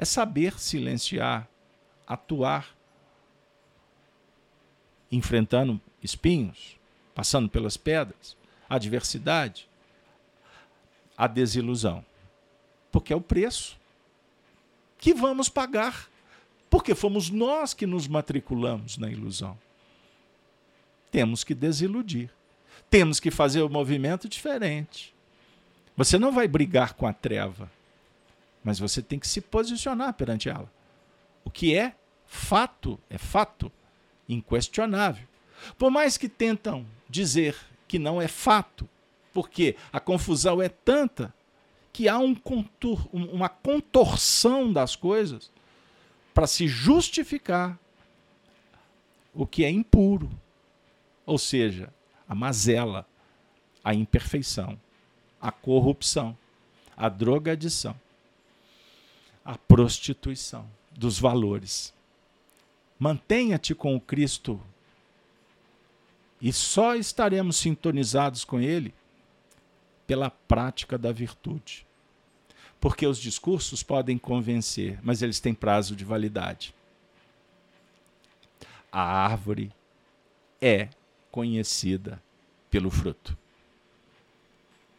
[0.00, 1.46] é saber silenciar,
[2.06, 2.74] atuar,
[5.12, 6.78] enfrentando espinhos,
[7.14, 8.34] passando pelas pedras,
[8.66, 9.68] adversidade,
[11.18, 12.02] a desilusão.
[12.90, 13.78] Porque é o preço
[14.96, 16.08] que vamos pagar,
[16.70, 19.58] porque fomos nós que nos matriculamos na ilusão.
[21.12, 22.30] Temos que desiludir.
[22.88, 25.14] Temos que fazer o um movimento diferente.
[25.94, 27.70] Você não vai brigar com a treva
[28.62, 30.70] mas você tem que se posicionar perante ela.
[31.44, 31.94] O que é
[32.26, 33.72] fato, é fato,
[34.28, 35.26] inquestionável.
[35.78, 37.56] Por mais que tentam dizer
[37.88, 38.88] que não é fato,
[39.32, 41.34] porque a confusão é tanta
[41.92, 45.50] que há um contur, uma contorção das coisas
[46.32, 47.78] para se justificar
[49.34, 50.30] o que é impuro,
[51.26, 51.92] ou seja,
[52.28, 53.06] a mazela,
[53.82, 54.78] a imperfeição,
[55.40, 56.36] a corrupção,
[56.96, 57.96] a drogadição
[59.44, 61.94] a prostituição dos valores.
[62.98, 64.60] Mantenha-te com o Cristo
[66.40, 68.94] e só estaremos sintonizados com Ele
[70.06, 71.86] pela prática da virtude.
[72.80, 76.74] Porque os discursos podem convencer, mas eles têm prazo de validade.
[78.90, 79.70] A árvore
[80.60, 80.88] é
[81.30, 82.22] conhecida
[82.70, 83.36] pelo fruto.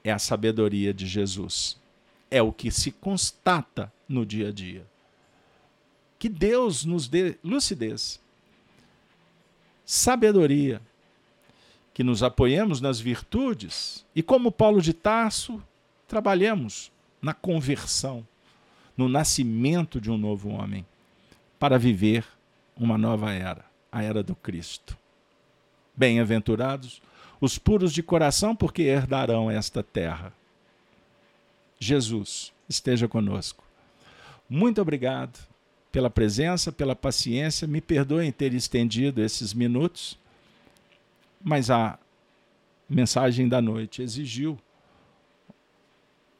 [0.03, 1.79] É a sabedoria de Jesus.
[2.31, 4.87] É o que se constata no dia a dia.
[6.17, 8.19] Que Deus nos dê lucidez,
[9.85, 10.81] sabedoria,
[11.93, 15.61] que nos apoiemos nas virtudes e, como Paulo de Tarso,
[16.07, 16.91] trabalhemos
[17.21, 18.25] na conversão,
[18.95, 20.85] no nascimento de um novo homem,
[21.59, 22.25] para viver
[22.75, 24.97] uma nova era, a era do Cristo.
[25.95, 27.01] Bem-aventurados
[27.41, 30.31] os puros de coração, porque herdarão esta terra.
[31.81, 33.63] Jesus esteja conosco.
[34.47, 35.39] Muito obrigado
[35.91, 37.67] pela presença, pela paciência.
[37.67, 40.15] Me perdoem ter estendido esses minutos,
[41.43, 41.97] mas a
[42.87, 44.59] mensagem da noite exigiu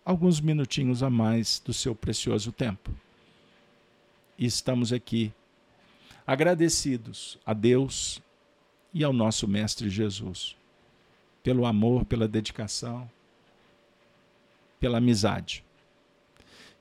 [0.05, 2.93] alguns minutinhos a mais do seu precioso tempo.
[4.37, 5.33] E estamos aqui
[6.25, 8.21] agradecidos a Deus
[8.93, 10.55] e ao nosso Mestre Jesus
[11.41, 13.09] pelo amor, pela dedicação,
[14.81, 15.63] pela amizade.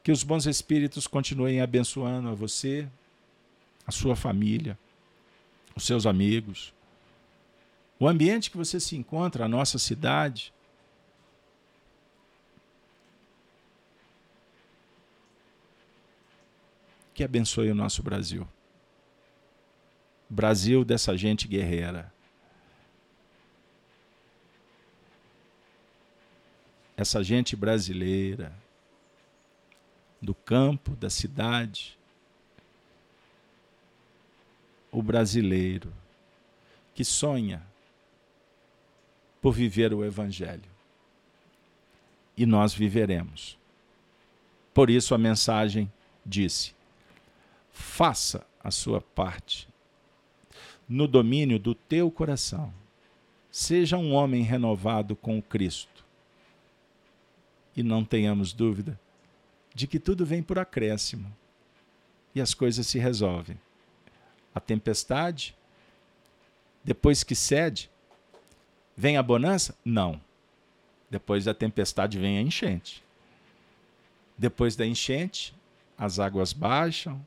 [0.03, 2.89] Que os bons espíritos continuem abençoando a você,
[3.87, 4.77] a sua família,
[5.77, 6.73] os seus amigos,
[7.99, 10.53] o ambiente que você se encontra, a nossa cidade.
[17.13, 18.49] Que abençoe o nosso Brasil.
[20.31, 22.11] Brasil dessa gente guerreira.
[27.01, 28.53] Essa gente brasileira
[30.21, 31.99] do campo, da cidade,
[34.93, 35.91] o brasileiro
[36.95, 37.63] que sonha
[39.41, 40.69] por viver o Evangelho.
[42.37, 43.57] E nós viveremos.
[44.75, 45.91] Por isso a mensagem
[46.27, 46.75] disse:
[47.73, 49.67] faça a sua parte
[50.87, 52.71] no domínio do teu coração.
[53.51, 56.00] Seja um homem renovado com Cristo.
[57.81, 59.01] E não tenhamos dúvida
[59.75, 61.35] de que tudo vem por acréscimo
[62.35, 63.59] e as coisas se resolvem.
[64.55, 65.57] A tempestade,
[66.85, 67.91] depois que cede,
[68.95, 69.75] vem a bonança?
[69.83, 70.21] Não.
[71.09, 73.03] Depois da tempestade vem a enchente.
[74.37, 75.55] Depois da enchente,
[75.97, 77.25] as águas baixam,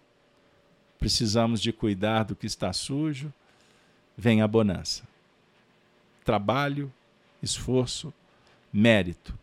[1.00, 3.34] precisamos de cuidar do que está sujo,
[4.16, 5.02] vem a bonança.
[6.24, 6.94] Trabalho,
[7.42, 8.14] esforço,
[8.72, 9.36] mérito,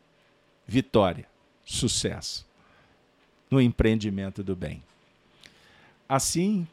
[0.71, 1.27] vitória,
[1.65, 2.47] sucesso
[3.51, 4.81] no empreendimento do bem.
[6.09, 6.65] Assim,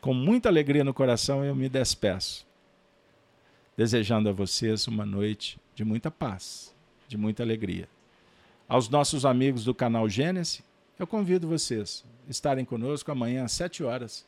[0.00, 2.46] com muita alegria no coração, eu me despeço,
[3.76, 6.72] desejando a vocês uma noite de muita paz,
[7.08, 7.88] de muita alegria.
[8.68, 10.62] Aos nossos amigos do canal Gênesis,
[11.00, 14.24] eu convido vocês a estarem conosco amanhã às 7 horas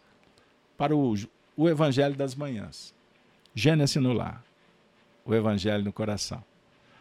[0.76, 1.14] para o,
[1.56, 2.92] o Evangelho das Manhãs.
[3.54, 4.44] Gênesis no lar,
[5.24, 6.49] o Evangelho no coração.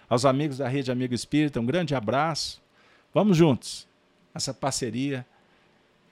[0.09, 2.59] Aos amigos da Rede Amigo Espírita, um grande abraço.
[3.13, 3.87] Vamos juntos.
[4.33, 5.25] Essa parceria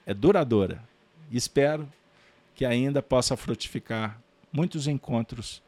[0.05, 0.83] é duradoura.
[1.31, 1.91] Espero
[2.53, 4.21] que ainda possa frutificar
[4.53, 5.61] muitos encontros,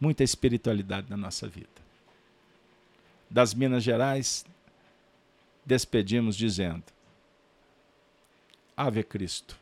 [0.00, 1.68] muita espiritualidade na nossa vida.
[3.30, 4.44] Das Minas Gerais,
[5.64, 6.84] despedimos dizendo:
[8.76, 9.56] Ave Cristo.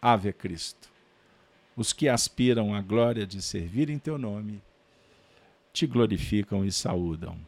[0.00, 0.95] Ave Cristo.
[1.76, 4.62] Os que aspiram à glória de servir em teu nome,
[5.72, 7.38] te glorificam e saúdam.